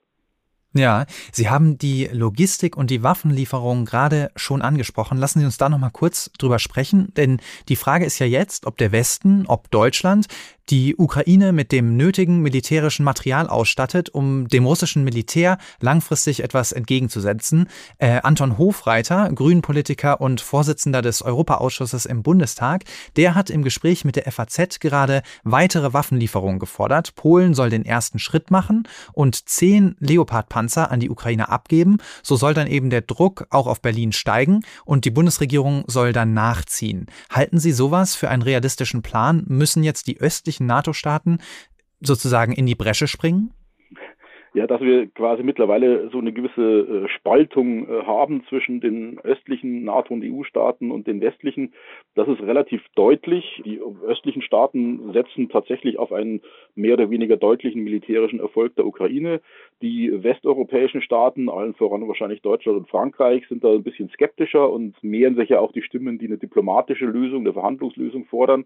Ja, 0.76 1.06
Sie 1.32 1.50
haben 1.50 1.78
die 1.78 2.10
Logistik 2.12 2.76
und 2.76 2.90
die 2.90 3.04
Waffenlieferung 3.04 3.86
gerade 3.86 4.32
schon 4.36 4.64
angesprochen. 4.64 5.20
Lassen 5.20 5.40
Sie 5.40 5.46
uns 5.46 5.58
da 5.58 5.70
noch 5.70 5.78
mal 5.78 5.92
kurz 5.92 6.32
drüber 6.40 6.58
sprechen, 6.58 7.14
denn 7.16 7.40
die 7.70 7.76
Frage 7.76 8.06
ist 8.06 8.18
ja 8.18 8.26
jetzt, 8.26 8.66
ob 8.66 8.78
der 8.78 8.92
Westen, 8.92 9.46
ob 9.46 9.70
Deutschland 9.70 10.26
die 10.70 10.96
Ukraine 10.96 11.52
mit 11.52 11.72
dem 11.72 11.98
nötigen 11.98 12.42
militärischen 12.42 13.04
Material 13.04 13.48
ausstattet, 13.48 14.10
um 14.10 14.48
dem 14.48 14.66
russischen 14.66 15.04
Militär 15.04 15.58
langfristig 15.80 16.44
etwas 16.44 16.72
entgegenzusetzen. 16.72 17.68
Äh, 17.98 18.22
Anton 18.24 18.58
Hofreiter, 18.58 19.30
Grünenpolitiker 19.34 20.22
und 20.22 20.42
Vorsitzender 20.42 21.02
des 21.02 21.22
Europaausschusses 21.22 22.06
im 22.06 22.24
Bundestag, 22.24 22.84
der 23.18 23.36
hat 23.36 23.50
im 23.50 23.64
Gespräch 23.64 24.06
mit 24.06 24.16
der 24.16 24.32
FAZ 24.32 24.80
gerade 24.80 25.22
weitere 25.44 25.94
Waffenlieferungen 25.94 26.60
gefordert. 26.60 27.16
Polen 27.16 27.54
soll 27.54 27.70
den 27.70 27.86
ersten 27.86 28.20
Schritt 28.20 28.50
machen 28.50 28.88
und 29.12 29.50
zehn 29.50 29.96
Leopard-Panzer 30.00 30.92
an 30.92 31.00
die 31.00 31.10
Ukraine 31.10 31.50
abgeben. 31.50 31.98
So 32.22 32.36
soll 32.36 32.54
dann 32.54 32.68
eben 32.68 32.90
der 32.90 33.02
Druck 33.02 33.48
auch 33.50 33.68
auf 33.68 33.82
Berlin 33.82 34.14
steigen 34.14 34.62
und 34.86 35.06
die 35.06 35.12
Bundesregierung 35.12 35.84
soll 35.88 36.14
dann 36.14 36.34
nachziehen. 36.34 37.08
Halten 37.30 37.60
Sie 37.60 37.74
sowas 37.74 38.16
für 38.16 38.30
einen 38.30 38.42
realistischen 38.42 39.02
Plan? 39.02 39.44
Müssen 39.48 39.84
jetzt 39.84 40.08
die 40.08 40.20
östlichen 40.20 40.53
östlichen 40.54 40.68
NATO-Staaten 40.68 41.40
sozusagen 42.02 42.54
in 42.54 42.66
die 42.66 42.76
Bresche 42.76 43.08
springen? 43.08 43.52
ja, 44.56 44.68
dass 44.68 44.82
wir 44.82 45.08
quasi 45.08 45.42
mittlerweile 45.42 46.10
so 46.12 46.20
eine 46.20 46.32
gewisse 46.32 46.62
äh, 46.62 47.10
Spaltung 47.10 47.90
äh, 47.90 48.04
haben 48.06 48.44
zwischen 48.50 48.82
den 48.82 49.20
östlichen 49.24 49.84
NATO- 49.84 50.14
und 50.14 50.24
EU-Staaten 50.24 50.92
und 50.92 51.08
den 51.08 51.22
westlichen. 51.22 51.74
Das 52.14 52.28
ist 52.28 52.40
relativ 52.40 52.84
deutlich. 52.94 53.64
Die 53.66 53.82
östlichen 54.06 54.44
Staaten 54.44 55.12
setzen 55.12 55.50
tatsächlich 55.50 55.98
auf 55.98 56.12
einen 56.12 56.42
mehr 56.76 56.94
oder 56.94 57.10
weniger 57.10 57.36
deutlichen 57.36 57.84
militärischen 57.84 58.40
Erfolg 58.40 58.76
der 58.76 58.86
Ukraine. 58.86 59.42
Die 59.84 60.12
westeuropäischen 60.24 61.02
Staaten, 61.02 61.50
allen 61.50 61.76
voran 61.76 62.08
wahrscheinlich 62.08 62.42
Deutschland 62.42 62.78
und 62.80 62.90
Frankreich, 62.90 63.48
sind 63.48 63.64
da 63.64 63.72
ein 63.72 63.84
bisschen 63.84 64.10
skeptischer 64.10 64.72
und 64.72 64.96
mehren 65.04 65.36
sich 65.36 65.50
ja 65.50 65.60
auch 65.60 65.72
die 65.72 65.84
Stimmen, 65.84 66.18
die 66.18 66.26
eine 66.28 66.38
diplomatische 66.38 67.06
Lösung, 67.06 67.42
eine 67.42 67.54
Verhandlungslösung 67.54 68.26
fordern. 68.26 68.66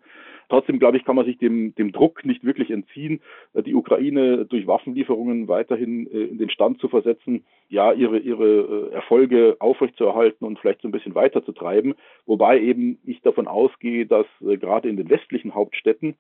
Trotzdem, 0.50 0.80
glaube 0.80 0.98
ich, 0.98 1.04
kann 1.04 1.16
man 1.16 1.26
sich 1.26 1.38
dem, 1.38 1.76
dem 1.76 1.92
Druck 1.92 2.24
nicht 2.24 2.46
wirklich 2.46 2.72
entziehen, 2.72 3.20
die 3.54 3.76
Ukraine 3.76 4.46
durch 4.46 4.66
Waffenlieferungen 4.66 5.48
weiter 5.48 5.68
weiterhin 5.68 6.08
äh, 6.08 6.24
in 6.24 6.38
den 6.38 6.50
Stand 6.50 6.80
zu 6.80 6.88
versetzen, 6.88 7.46
ja, 7.70 7.92
ihre, 7.92 8.20
ihre 8.20 8.90
äh, 8.92 8.94
Erfolge 8.94 9.58
aufrechtzuerhalten 9.60 10.46
und 10.46 10.60
vielleicht 10.60 10.82
so 10.82 10.88
ein 10.88 10.92
bisschen 10.92 11.16
weiterzutreiben. 11.16 11.96
Wobei 12.26 12.60
eben 12.60 13.00
ich 13.04 13.22
davon 13.22 13.48
ausgehe, 13.48 14.06
dass 14.06 14.26
äh, 14.42 14.58
gerade 14.58 14.90
in 14.90 14.98
den 14.98 15.10
westlichen 15.10 15.54
Hauptstädten 15.54 16.16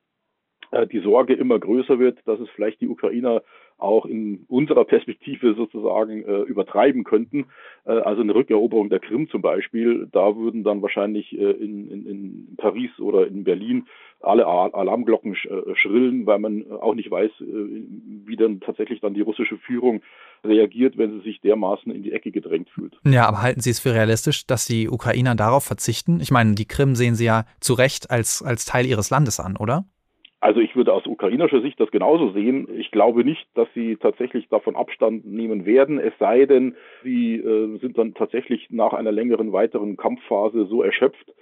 die 0.91 0.99
Sorge 0.99 1.33
immer 1.33 1.59
größer 1.59 1.97
wird, 1.99 2.19
dass 2.25 2.39
es 2.39 2.49
vielleicht 2.49 2.81
die 2.81 2.89
Ukrainer 2.89 3.41
auch 3.77 4.05
in 4.05 4.45
unserer 4.47 4.85
Perspektive 4.85 5.53
sozusagen 5.53 6.23
äh, 6.23 6.41
übertreiben 6.41 7.03
könnten. 7.03 7.45
Äh, 7.85 7.91
also 7.91 8.21
eine 8.21 8.33
Rückeroberung 8.33 8.89
der 8.89 8.99
Krim 8.99 9.29
zum 9.29 9.41
Beispiel, 9.41 10.07
da 10.11 10.35
würden 10.35 10.63
dann 10.63 10.81
wahrscheinlich 10.81 11.31
äh, 11.33 11.51
in, 11.51 11.89
in, 11.91 12.05
in 12.07 12.55
Paris 12.57 12.89
oder 12.99 13.27
in 13.27 13.43
Berlin 13.43 13.85
alle 14.19 14.47
Alarmglocken 14.47 15.33
äh, 15.33 15.75
schrillen, 15.75 16.25
weil 16.25 16.39
man 16.39 16.65
auch 16.71 16.95
nicht 16.95 17.11
weiß, 17.11 17.29
äh, 17.39 17.45
wie 18.25 18.35
dann 18.35 18.61
tatsächlich 18.61 18.99
dann 18.99 19.13
die 19.13 19.21
russische 19.21 19.57
Führung 19.57 20.01
reagiert, 20.43 20.97
wenn 20.97 21.11
sie 21.11 21.21
sich 21.21 21.39
dermaßen 21.41 21.91
in 21.91 22.01
die 22.01 22.13
Ecke 22.13 22.31
gedrängt 22.31 22.69
fühlt. 22.69 22.97
Ja, 23.05 23.27
aber 23.27 23.43
halten 23.43 23.61
Sie 23.61 23.69
es 23.69 23.79
für 23.79 23.93
realistisch, 23.93 24.47
dass 24.47 24.65
die 24.65 24.89
Ukrainer 24.89 25.35
darauf 25.35 25.63
verzichten? 25.63 26.19
Ich 26.19 26.31
meine, 26.31 26.55
die 26.55 26.65
Krim 26.65 26.95
sehen 26.95 27.13
Sie 27.13 27.25
ja 27.25 27.45
zu 27.59 27.73
Recht 27.73 28.09
als, 28.09 28.41
als 28.41 28.65
Teil 28.65 28.87
ihres 28.87 29.11
Landes 29.11 29.39
an, 29.39 29.55
oder? 29.55 29.85
Also 30.39 30.59
ich 30.59 30.75
würde 30.75 30.93
aus 30.93 31.07
ukrainischer 31.07 31.61
Sicht 31.61 31.79
das 31.79 31.89
genauso 31.89 32.31
sehen. 32.31 32.67
Ich 32.77 32.91
glaube 32.91 33.23
nicht, 33.23 33.47
dass 33.55 33.67
sie 33.73 33.95
tatsächlich 33.95 34.47
davon 34.49 34.75
Abstand 34.75 35.25
nehmen 35.25 35.65
werden, 35.65 35.99
es 35.99 36.13
sei 36.19 36.45
denn, 36.45 36.75
sie 37.03 37.37
äh, 37.37 37.77
sind 37.79 37.97
dann 37.97 38.13
tatsächlich 38.13 38.67
nach 38.69 38.93
einer 38.93 39.11
längeren 39.11 39.51
weiteren 39.51 39.97
Kampfphase 39.97 40.67
so 40.67 40.83
erschöpft, 40.83 41.33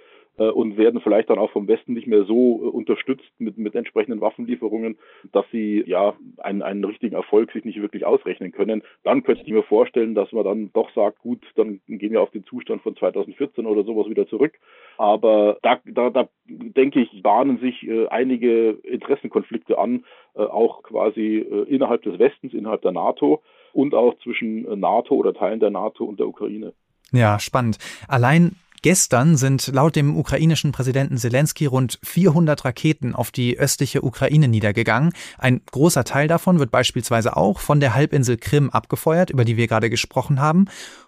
und 0.44 0.76
werden 0.76 1.00
vielleicht 1.00 1.30
dann 1.30 1.38
auch 1.38 1.50
vom 1.50 1.68
Westen 1.68 1.94
nicht 1.94 2.06
mehr 2.06 2.24
so 2.24 2.60
äh, 2.62 2.68
unterstützt 2.68 3.30
mit, 3.38 3.56
mit 3.58 3.74
entsprechenden 3.74 4.20
Waffenlieferungen, 4.20 4.98
dass 5.32 5.44
sie 5.50 5.82
ja 5.86 6.14
einen, 6.38 6.62
einen 6.62 6.84
richtigen 6.84 7.14
Erfolg 7.14 7.52
sich 7.52 7.64
nicht 7.64 7.80
wirklich 7.80 8.04
ausrechnen 8.04 8.52
können. 8.52 8.82
Dann 9.04 9.22
könnte 9.22 9.42
ich 9.44 9.52
mir 9.52 9.62
vorstellen, 9.62 10.14
dass 10.14 10.32
man 10.32 10.44
dann 10.44 10.70
doch 10.72 10.90
sagt, 10.94 11.20
gut, 11.20 11.42
dann 11.56 11.80
gehen 11.88 12.12
wir 12.12 12.22
auf 12.22 12.30
den 12.30 12.44
Zustand 12.44 12.82
von 12.82 12.96
2014 12.96 13.66
oder 13.66 13.84
sowas 13.84 14.08
wieder 14.08 14.26
zurück. 14.28 14.52
Aber 14.98 15.58
da, 15.62 15.80
da, 15.84 16.10
da 16.10 16.28
denke 16.46 17.00
ich, 17.00 17.22
bahnen 17.22 17.58
sich 17.58 17.86
äh, 17.86 18.06
einige 18.08 18.70
Interessenkonflikte 18.82 19.78
an, 19.78 20.04
äh, 20.34 20.40
auch 20.40 20.82
quasi 20.82 21.38
äh, 21.38 21.62
innerhalb 21.68 22.02
des 22.02 22.18
Westens, 22.18 22.52
innerhalb 22.52 22.82
der 22.82 22.92
NATO 22.92 23.42
und 23.72 23.94
auch 23.94 24.16
zwischen 24.22 24.66
äh, 24.66 24.76
NATO 24.76 25.14
oder 25.14 25.34
Teilen 25.34 25.60
der 25.60 25.70
NATO 25.70 26.04
und 26.04 26.18
der 26.18 26.28
Ukraine. 26.28 26.72
Ja, 27.12 27.38
spannend. 27.38 27.78
Allein 28.08 28.56
Gestern 28.86 29.36
sind 29.36 29.66
laut 29.74 29.96
dem 29.96 30.16
ukrainischen 30.16 30.70
Präsidenten 30.70 31.18
Zelensky 31.18 31.66
rund 31.66 31.98
400 32.04 32.64
Raketen 32.64 33.16
auf 33.16 33.32
die 33.32 33.58
östliche 33.58 34.04
Ukraine 34.04 34.46
niedergegangen. 34.46 35.12
Ein 35.38 35.60
großer 35.72 36.04
Teil 36.04 36.28
davon 36.28 36.60
wird 36.60 36.70
beispielsweise 36.70 37.36
auch 37.36 37.58
von 37.58 37.80
der 37.80 37.94
Halbinsel 37.94 38.36
Krim 38.36 38.70
abgefeuert, 38.70 39.30
über 39.30 39.44
die 39.44 39.56
wir 39.56 39.66
gerade 39.66 39.90
gesprochen 39.90 40.38
haben. 40.38 40.66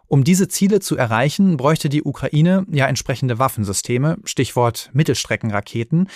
Um 0.09 0.25
diese 0.25 0.49
Ziele 0.49 0.81
zu 0.81 0.97
erreichen, 0.97 1.57
bräuchte 1.57 1.89
die 1.89 2.03
Ukraine 2.03 2.67
ja 2.69 2.89
entsprechende 2.89 3.39
Waffensysteme, 3.39 4.17
Stichwort 4.25 4.91
Mittelstreckenraketen. 4.93 6.09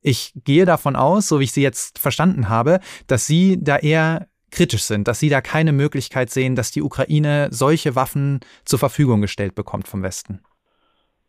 Ich 0.00 0.34
gehe 0.44 0.66
davon 0.66 0.94
aus, 0.94 1.26
so 1.26 1.40
wie 1.40 1.44
ich 1.44 1.52
Sie 1.52 1.62
jetzt 1.62 1.98
verstanden 1.98 2.48
habe, 2.48 2.78
dass 3.08 3.26
Sie 3.26 3.58
da 3.60 3.76
eher 3.76 4.28
kritisch 4.52 4.84
sind, 4.84 5.08
dass 5.08 5.18
Sie 5.18 5.30
da 5.30 5.40
keine 5.40 5.72
Möglichkeit 5.72 6.30
sehen, 6.30 6.54
dass 6.54 6.70
die 6.70 6.82
Ukraine 6.82 7.48
solche 7.50 7.96
Waffen 7.96 8.38
zur 8.64 8.78
Verfügung 8.78 9.20
gestellt 9.20 9.56
bekommt 9.56 9.88
vom 9.88 10.04
Westen. 10.04 10.42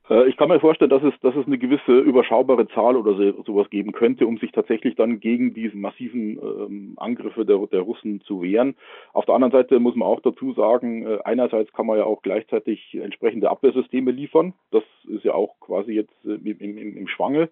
Äh, 0.09 0.27
ich 0.27 0.37
kann 0.37 0.49
mir 0.49 0.59
vorstellen, 0.59 0.89
dass 0.89 1.03
es, 1.03 1.13
dass 1.21 1.35
es 1.35 1.45
eine 1.45 1.57
gewisse 1.57 1.99
überschaubare 1.99 2.67
Zahl 2.69 2.95
oder 2.95 3.15
so, 3.15 3.43
sowas 3.43 3.69
geben 3.69 3.91
könnte, 3.91 4.27
um 4.27 4.37
sich 4.37 4.51
tatsächlich 4.51 4.95
dann 4.95 5.19
gegen 5.19 5.53
diese 5.53 5.77
massiven 5.77 6.37
ähm, 6.37 6.93
Angriffe 6.97 7.45
der, 7.45 7.57
der 7.67 7.81
Russen 7.81 8.21
zu 8.21 8.41
wehren. 8.41 8.75
Auf 9.13 9.25
der 9.25 9.35
anderen 9.35 9.51
Seite 9.51 9.79
muss 9.79 9.95
man 9.95 10.07
auch 10.07 10.21
dazu 10.21 10.53
sagen, 10.53 11.05
äh, 11.05 11.19
einerseits 11.23 11.71
kann 11.73 11.85
man 11.85 11.97
ja 11.97 12.05
auch 12.05 12.21
gleichzeitig 12.21 12.95
entsprechende 12.95 13.49
Abwehrsysteme 13.49 14.11
liefern. 14.11 14.53
Das 14.71 14.83
ist 15.07 15.23
ja 15.23 15.33
auch 15.33 15.59
quasi 15.59 15.93
jetzt 15.93 16.13
äh, 16.25 16.33
im, 16.33 16.77
im, 16.77 16.97
im 16.97 17.07
Schwange. 17.07 17.49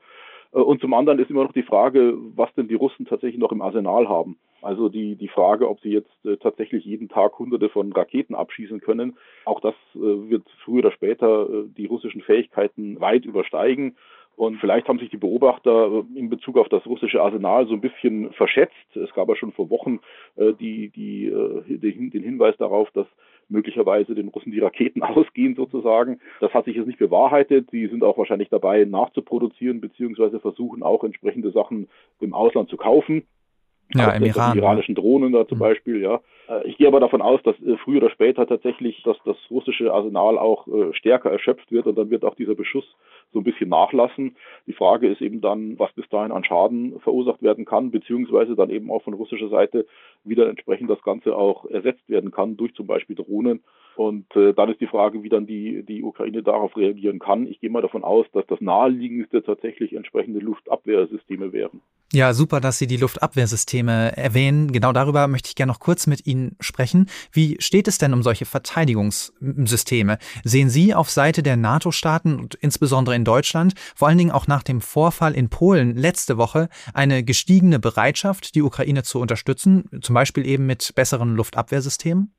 Äh, 0.53 0.59
und 0.59 0.81
zum 0.81 0.93
anderen 0.93 1.19
ist 1.19 1.29
immer 1.29 1.43
noch 1.43 1.53
die 1.53 1.63
Frage, 1.63 2.17
was 2.35 2.53
denn 2.55 2.67
die 2.67 2.75
Russen 2.75 3.05
tatsächlich 3.05 3.39
noch 3.39 3.51
im 3.51 3.61
Arsenal 3.61 4.07
haben. 4.07 4.37
Also 4.61 4.89
die, 4.89 5.15
die 5.15 5.27
Frage, 5.27 5.69
ob 5.69 5.79
sie 5.81 5.91
jetzt 5.91 6.25
äh, 6.25 6.37
tatsächlich 6.37 6.83
jeden 6.85 7.09
Tag 7.09 7.37
hunderte 7.37 7.69
von 7.69 7.91
Raketen 7.93 8.35
abschießen 8.35 8.81
können, 8.81 9.17
auch 9.45 9.61
das 9.61 9.75
äh, 9.95 9.99
wird 9.99 10.43
früher 10.63 10.79
oder 10.79 10.91
später 10.91 11.47
die 11.77 11.85
russischen 11.85 12.21
Fähigkeiten 12.21 12.99
weit 12.99 13.25
übersteigen. 13.25 13.95
Und 14.37 14.59
vielleicht 14.59 14.87
haben 14.87 14.99
sich 14.99 15.09
die 15.09 15.17
Beobachter 15.17 16.05
in 16.13 16.29
Bezug 16.29 16.59
auf 16.59 16.69
das 16.69 16.85
russische 16.85 17.21
Arsenal 17.23 17.65
so 17.65 17.73
ein 17.73 17.81
bisschen 17.81 18.31
verschätzt. 18.33 18.95
Es 18.95 19.11
gab 19.15 19.27
ja 19.29 19.35
schon 19.35 19.51
vor 19.51 19.71
Wochen 19.71 19.99
äh, 20.35 20.53
die, 20.53 20.89
die, 20.89 21.25
äh, 21.25 21.77
den 21.77 22.23
Hinweis 22.23 22.55
darauf, 22.57 22.89
dass 22.91 23.07
möglicherweise 23.49 24.15
den 24.15 24.29
Russen 24.29 24.51
die 24.51 24.59
Raketen 24.59 25.03
ausgehen 25.03 25.55
sozusagen. 25.55 26.19
Das 26.39 26.53
hat 26.53 26.65
sich 26.65 26.75
jetzt 26.75 26.87
nicht 26.87 26.99
bewahrheitet. 26.99 27.69
Sie 27.71 27.87
sind 27.87 28.03
auch 28.03 28.17
wahrscheinlich 28.17 28.49
dabei 28.49 28.83
nachzuproduzieren 28.85 29.81
beziehungsweise 29.81 30.39
versuchen 30.39 30.83
auch 30.83 31.03
entsprechende 31.03 31.51
Sachen 31.51 31.87
im 32.19 32.33
Ausland 32.33 32.69
zu 32.69 32.77
kaufen. 32.77 33.23
Ja, 33.93 34.11
im 34.11 34.23
Iran. 34.23 34.53
Die 34.53 34.59
iranischen 34.59 34.95
Drohnen 34.95 35.31
da 35.31 35.47
zum 35.47 35.57
mhm. 35.57 35.61
Beispiel, 35.61 36.01
ja. 36.01 36.19
Äh, 36.49 36.67
ich 36.67 36.77
gehe 36.77 36.87
aber 36.87 36.99
davon 36.99 37.21
aus, 37.21 37.41
dass 37.43 37.55
äh, 37.61 37.77
früher 37.77 38.03
oder 38.03 38.09
später 38.09 38.45
tatsächlich 38.45 39.01
dass 39.03 39.17
das 39.25 39.37
russische 39.49 39.93
Arsenal 39.93 40.37
auch 40.37 40.67
äh, 40.67 40.93
stärker 40.93 41.31
erschöpft 41.31 41.71
wird 41.71 41.87
und 41.87 41.97
dann 41.97 42.09
wird 42.09 42.25
auch 42.25 42.35
dieser 42.35 42.55
Beschuss 42.55 42.85
so 43.33 43.39
ein 43.39 43.43
bisschen 43.43 43.69
nachlassen. 43.69 44.35
Die 44.65 44.73
Frage 44.73 45.07
ist 45.07 45.21
eben 45.21 45.41
dann, 45.41 45.79
was 45.79 45.91
bis 45.93 46.07
dahin 46.09 46.31
an 46.31 46.43
Schaden 46.43 46.99
verursacht 46.99 47.41
werden 47.41 47.65
kann, 47.65 47.91
beziehungsweise 47.91 48.55
dann 48.55 48.69
eben 48.69 48.91
auch 48.91 49.03
von 49.03 49.13
russischer 49.13 49.49
Seite 49.49 49.85
wieder 50.23 50.49
entsprechend 50.49 50.89
das 50.89 51.01
Ganze 51.01 51.35
auch 51.35 51.65
ersetzt 51.65 52.07
werden 52.09 52.31
kann 52.31 52.57
durch 52.57 52.73
zum 52.73 52.87
Beispiel 52.87 53.15
Drohnen. 53.15 53.63
Und 53.97 54.27
äh, 54.35 54.53
dann 54.53 54.69
ist 54.69 54.79
die 54.79 54.85
Frage, 54.85 55.23
wie 55.23 55.29
dann 55.29 55.47
die, 55.47 55.83
die 55.83 56.03
Ukraine 56.03 56.43
darauf 56.43 56.77
reagieren 56.77 57.17
kann. 57.17 57.47
Ich 57.47 57.59
gehe 57.59 57.71
mal 57.71 57.81
davon 57.81 58.03
aus, 58.03 58.27
dass 58.31 58.45
das 58.45 58.61
naheliegendste 58.61 59.41
tatsächlich 59.41 59.93
entsprechende 59.93 60.39
Luftabwehrsysteme 60.39 61.51
wären. 61.51 61.81
Ja, 62.13 62.33
super, 62.33 62.61
dass 62.61 62.77
Sie 62.77 62.85
die 62.85 62.97
Luftabwehrsysteme 62.97 64.15
erwähnen. 64.15 64.71
Genau 64.71 64.93
darüber 64.93 65.27
möchte 65.27 65.49
ich 65.49 65.55
gerne 65.55 65.71
noch 65.71 65.79
kurz 65.79 66.05
mit 66.05 66.27
Ihnen 66.27 66.55
sprechen. 66.59 67.07
Wie 67.31 67.57
steht 67.59 67.87
es 67.87 67.97
denn 67.97 68.13
um 68.13 68.21
solche 68.21 68.45
Verteidigungssysteme? 68.45 70.19
Sehen 70.43 70.69
Sie 70.69 70.93
auf 70.93 71.09
Seite 71.09 71.41
der 71.41 71.57
NATO-Staaten 71.57 72.37
und 72.37 72.53
insbesondere 72.53 73.15
in 73.15 73.25
Deutschland, 73.25 73.73
vor 73.95 74.09
allen 74.09 74.19
Dingen 74.19 74.31
auch 74.31 74.45
nach 74.45 74.61
dem 74.61 74.79
Vorfall 74.79 75.33
in 75.33 75.49
Polen 75.49 75.95
letzte 75.95 76.37
Woche, 76.37 76.69
eine 76.93 77.23
gestiegene 77.23 77.79
Bereitschaft, 77.79 78.53
die 78.53 78.61
Ukraine 78.61 79.01
zu 79.01 79.19
unterstützen, 79.19 79.89
zum 80.01 80.13
Beispiel 80.13 80.45
eben 80.45 80.67
mit 80.67 80.93
besseren 80.95 81.35
Luftabwehrsystemen? 81.35 82.31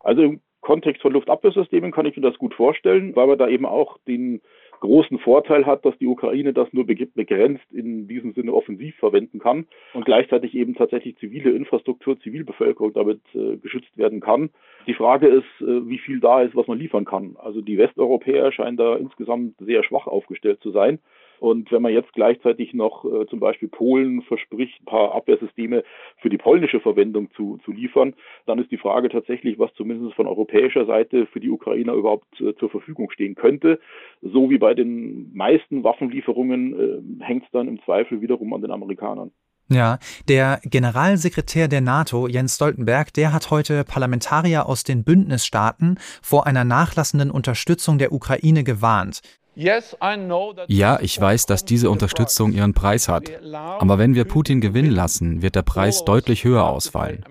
Also 0.00 0.22
im 0.22 0.40
Kontext 0.60 1.02
von 1.02 1.12
Luftabwehrsystemen 1.12 1.90
kann 1.90 2.06
ich 2.06 2.16
mir 2.16 2.22
das 2.22 2.38
gut 2.38 2.54
vorstellen, 2.54 3.14
weil 3.16 3.26
man 3.26 3.38
da 3.38 3.48
eben 3.48 3.66
auch 3.66 3.98
den 4.06 4.40
großen 4.80 5.18
Vorteil 5.18 5.66
hat, 5.66 5.84
dass 5.84 5.96
die 5.98 6.06
Ukraine 6.06 6.52
das 6.52 6.72
nur 6.72 6.86
begrenzt 6.86 7.64
in 7.70 8.08
diesem 8.08 8.32
Sinne 8.32 8.52
offensiv 8.52 8.96
verwenden 8.96 9.38
kann 9.38 9.66
und 9.94 10.04
gleichzeitig 10.04 10.54
eben 10.54 10.74
tatsächlich 10.74 11.16
zivile 11.18 11.50
Infrastruktur, 11.50 12.18
Zivilbevölkerung 12.18 12.92
damit 12.94 13.20
äh, 13.34 13.56
geschützt 13.58 13.96
werden 13.96 14.20
kann. 14.20 14.50
Die 14.86 14.94
Frage 14.94 15.28
ist, 15.28 15.60
äh, 15.60 15.86
wie 15.86 15.98
viel 15.98 16.20
da 16.20 16.40
ist, 16.42 16.56
was 16.56 16.66
man 16.66 16.78
liefern 16.78 17.04
kann. 17.04 17.36
Also 17.38 17.60
die 17.60 17.78
Westeuropäer 17.78 18.52
scheinen 18.52 18.76
da 18.76 18.96
insgesamt 18.96 19.54
sehr 19.58 19.84
schwach 19.84 20.06
aufgestellt 20.06 20.60
zu 20.62 20.70
sein. 20.70 20.98
Und 21.40 21.72
wenn 21.72 21.80
man 21.80 21.92
jetzt 21.92 22.12
gleichzeitig 22.12 22.74
noch 22.74 23.04
äh, 23.04 23.26
zum 23.26 23.40
Beispiel 23.40 23.68
Polen 23.68 24.20
verspricht, 24.22 24.80
ein 24.80 24.84
paar 24.84 25.14
Abwehrsysteme 25.14 25.84
für 26.18 26.28
die 26.28 26.36
polnische 26.36 26.80
Verwendung 26.80 27.30
zu, 27.32 27.58
zu 27.64 27.72
liefern, 27.72 28.14
dann 28.44 28.58
ist 28.58 28.70
die 28.70 28.76
Frage 28.76 29.08
tatsächlich, 29.08 29.58
was 29.58 29.72
zumindest 29.74 30.14
von 30.14 30.26
europäischer 30.26 30.84
Seite 30.84 31.26
für 31.26 31.40
die 31.40 31.50
Ukrainer 31.50 31.94
überhaupt 31.94 32.40
äh, 32.40 32.54
zur 32.56 32.68
Verfügung 32.68 33.10
stehen 33.10 33.34
könnte. 33.34 33.80
So 34.20 34.50
wie 34.50 34.58
bei 34.58 34.74
den 34.74 35.34
meisten 35.34 35.82
Waffenlieferungen 35.82 37.20
äh, 37.20 37.24
hängt 37.24 37.44
es 37.44 37.50
dann 37.52 37.68
im 37.68 37.82
Zweifel 37.84 38.20
wiederum 38.20 38.52
an 38.52 38.60
den 38.60 38.70
Amerikanern. 38.70 39.32
Ja, 39.72 40.00
der 40.28 40.60
Generalsekretär 40.64 41.68
der 41.68 41.80
NATO, 41.80 42.26
Jens 42.26 42.56
Stoltenberg, 42.56 43.14
der 43.14 43.32
hat 43.32 43.52
heute 43.52 43.84
Parlamentarier 43.84 44.66
aus 44.66 44.82
den 44.82 45.04
Bündnisstaaten 45.04 45.96
vor 46.20 46.48
einer 46.48 46.64
nachlassenden 46.64 47.30
Unterstützung 47.30 47.96
der 47.96 48.12
Ukraine 48.12 48.64
gewarnt. 48.64 49.20
Ja, 49.56 50.98
ich 51.00 51.20
weiß, 51.20 51.46
dass 51.46 51.64
diese 51.64 51.90
Unterstützung 51.90 52.52
ihren 52.52 52.74
Preis 52.74 53.08
hat. 53.08 53.30
Aber 53.54 53.98
wenn 53.98 54.14
wir 54.14 54.24
Putin 54.24 54.60
gewinnen 54.60 54.92
lassen, 54.92 55.42
wird 55.42 55.56
der 55.56 55.62
Preis 55.62 56.04
deutlich 56.04 56.44
höher 56.44 56.68
ausfallen. 56.68 57.24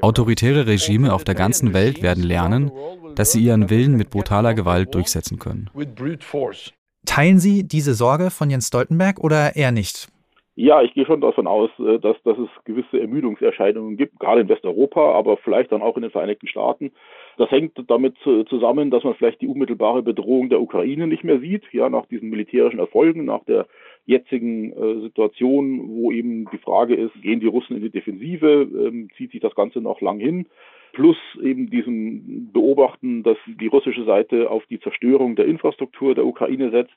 Autoritäre 0.00 0.66
Regime 0.66 1.12
auf 1.12 1.24
der 1.24 1.34
ganzen 1.34 1.74
Welt 1.74 2.02
werden 2.02 2.22
lernen, 2.22 2.70
dass 3.14 3.32
sie 3.32 3.42
ihren 3.42 3.70
Willen 3.70 3.96
mit 3.96 4.10
brutaler 4.10 4.54
Gewalt 4.54 4.94
durchsetzen 4.94 5.38
können. 5.38 5.70
Teilen 7.04 7.38
Sie 7.38 7.66
diese 7.66 7.94
Sorge 7.94 8.30
von 8.30 8.48
Jens 8.48 8.68
Stoltenberg 8.68 9.18
oder 9.18 9.56
eher 9.56 9.72
nicht? 9.72 10.08
Ja, 10.54 10.82
ich 10.82 10.92
gehe 10.92 11.06
schon 11.06 11.20
davon 11.22 11.46
aus, 11.46 11.70
äh, 11.78 11.98
dass, 11.98 12.16
dass 12.24 12.36
es 12.38 12.48
gewisse 12.64 13.00
Ermüdungserscheinungen 13.00 13.96
gibt, 13.96 14.20
gerade 14.20 14.42
in 14.42 14.48
Westeuropa, 14.48 15.12
aber 15.12 15.38
vielleicht 15.38 15.72
dann 15.72 15.82
auch 15.82 15.96
in 15.96 16.02
den 16.02 16.10
Vereinigten 16.10 16.46
Staaten. 16.46 16.92
Das 17.38 17.50
hängt 17.50 17.72
damit 17.88 18.16
zusammen, 18.48 18.90
dass 18.90 19.04
man 19.04 19.14
vielleicht 19.14 19.40
die 19.40 19.46
unmittelbare 19.46 20.02
Bedrohung 20.02 20.48
der 20.50 20.60
Ukraine 20.60 21.06
nicht 21.06 21.24
mehr 21.24 21.40
sieht, 21.40 21.64
ja, 21.72 21.88
nach 21.88 22.06
diesen 22.06 22.28
militärischen 22.28 22.78
Erfolgen, 22.78 23.24
nach 23.24 23.44
der 23.44 23.66
jetzigen 24.04 24.72
äh, 24.72 25.00
Situation, 25.00 25.88
wo 25.88 26.12
eben 26.12 26.46
die 26.52 26.58
Frage 26.58 26.94
ist, 26.94 27.12
gehen 27.22 27.40
die 27.40 27.46
Russen 27.46 27.76
in 27.76 27.82
die 27.82 27.90
Defensive, 27.90 28.62
ähm, 28.62 29.08
zieht 29.16 29.32
sich 29.32 29.40
das 29.40 29.54
Ganze 29.54 29.80
noch 29.80 30.00
lang 30.00 30.18
hin, 30.18 30.46
plus 30.92 31.16
eben 31.42 31.70
diesem 31.70 32.52
Beobachten, 32.52 33.22
dass 33.22 33.36
die 33.46 33.66
russische 33.66 34.04
Seite 34.04 34.50
auf 34.50 34.64
die 34.66 34.80
Zerstörung 34.80 35.36
der 35.36 35.46
Infrastruktur 35.46 36.14
der 36.14 36.26
Ukraine 36.26 36.70
setzt 36.70 36.94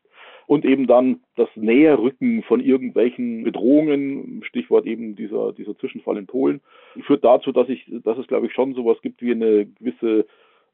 und 0.48 0.66
eben 0.66 0.86
dann 0.88 1.22
das 1.36 1.50
Näherrücken 1.56 2.44
von 2.44 2.60
irgendwelchen 2.60 3.44
Bedrohungen, 3.44 4.44
Stichwort 4.44 4.86
eben 4.86 5.16
dieser, 5.16 5.54
dieser 5.54 5.78
Zwischenfall 5.78 6.18
in 6.18 6.28
Polen, 6.28 6.62
führt 7.06 7.24
dazu, 7.24 7.52
dass 7.52 7.70
ich, 7.70 7.86
dass 8.04 8.18
es 8.18 8.28
glaube 8.28 8.48
ich 8.48 8.54
schon 8.54 8.76
sowas 8.76 8.98
gibt 9.02 9.22
wie 9.22 9.32
eine 9.32 9.66
gewisse 9.66 10.26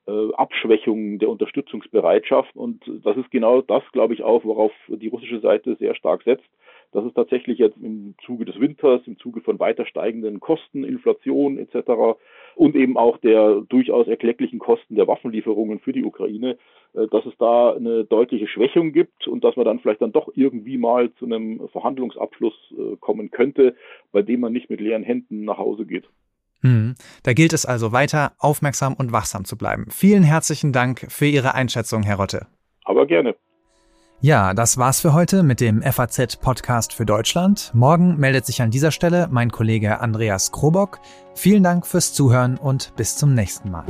äh, 0.07 0.33
Abschwächung 0.33 1.19
der 1.19 1.29
Unterstützungsbereitschaft. 1.29 2.55
Und 2.55 2.83
das 3.03 3.17
ist 3.17 3.31
genau 3.31 3.61
das, 3.61 3.83
glaube 3.91 4.13
ich, 4.13 4.23
auch, 4.23 4.43
worauf 4.43 4.71
die 4.87 5.07
russische 5.07 5.39
Seite 5.39 5.75
sehr 5.75 5.95
stark 5.95 6.23
setzt 6.23 6.49
dass 6.91 7.05
es 7.05 7.13
tatsächlich 7.13 7.57
jetzt 7.57 7.77
im 7.81 8.15
Zuge 8.25 8.45
des 8.45 8.59
Winters, 8.59 9.01
im 9.05 9.17
Zuge 9.17 9.41
von 9.41 9.59
weiter 9.59 9.85
steigenden 9.85 10.39
Kosten, 10.39 10.83
Inflation 10.83 11.57
etc. 11.57 12.17
und 12.55 12.75
eben 12.75 12.97
auch 12.97 13.17
der 13.17 13.61
durchaus 13.69 14.07
erklecklichen 14.07 14.59
Kosten 14.59 14.95
der 14.95 15.07
Waffenlieferungen 15.07 15.79
für 15.79 15.93
die 15.93 16.03
Ukraine, 16.03 16.57
äh, 16.93 17.07
dass 17.07 17.25
es 17.25 17.33
da 17.37 17.73
eine 17.73 18.03
deutliche 18.03 18.47
Schwächung 18.47 18.91
gibt 18.91 19.27
und 19.27 19.43
dass 19.43 19.55
man 19.55 19.65
dann 19.65 19.79
vielleicht 19.79 20.01
dann 20.01 20.11
doch 20.11 20.29
irgendwie 20.35 20.77
mal 20.77 21.13
zu 21.13 21.25
einem 21.25 21.67
Verhandlungsabschluss 21.69 22.53
äh, 22.71 22.97
kommen 22.97 23.31
könnte, 23.31 23.75
bei 24.11 24.21
dem 24.21 24.41
man 24.41 24.53
nicht 24.53 24.69
mit 24.69 24.81
leeren 24.81 25.03
Händen 25.03 25.45
nach 25.45 25.57
Hause 25.57 25.85
geht. 25.85 26.07
Hm. 26.61 26.95
Da 27.23 27.33
gilt 27.33 27.53
es 27.53 27.65
also 27.65 27.91
weiter 27.91 28.33
aufmerksam 28.37 28.93
und 28.93 29.11
wachsam 29.11 29.45
zu 29.45 29.57
bleiben. 29.57 29.87
Vielen 29.89 30.23
herzlichen 30.23 30.71
Dank 30.71 31.07
für 31.09 31.25
Ihre 31.25 31.55
Einschätzung, 31.55 32.03
Herr 32.03 32.17
Rotte. 32.17 32.47
Aber 32.85 33.05
gerne. 33.07 33.35
Ja, 34.23 34.53
das 34.53 34.77
war's 34.77 35.01
für 35.01 35.13
heute 35.13 35.41
mit 35.41 35.61
dem 35.61 35.81
FAZ 35.81 36.35
Podcast 36.35 36.93
für 36.93 37.07
Deutschland. 37.07 37.71
Morgen 37.73 38.17
meldet 38.17 38.45
sich 38.45 38.61
an 38.61 38.69
dieser 38.69 38.91
Stelle 38.91 39.27
mein 39.31 39.51
Kollege 39.51 39.99
Andreas 39.99 40.51
Krobock. 40.51 40.99
Vielen 41.33 41.63
Dank 41.63 41.87
fürs 41.87 42.13
Zuhören 42.13 42.57
und 42.57 42.93
bis 42.95 43.17
zum 43.17 43.33
nächsten 43.33 43.71
Mal. 43.71 43.85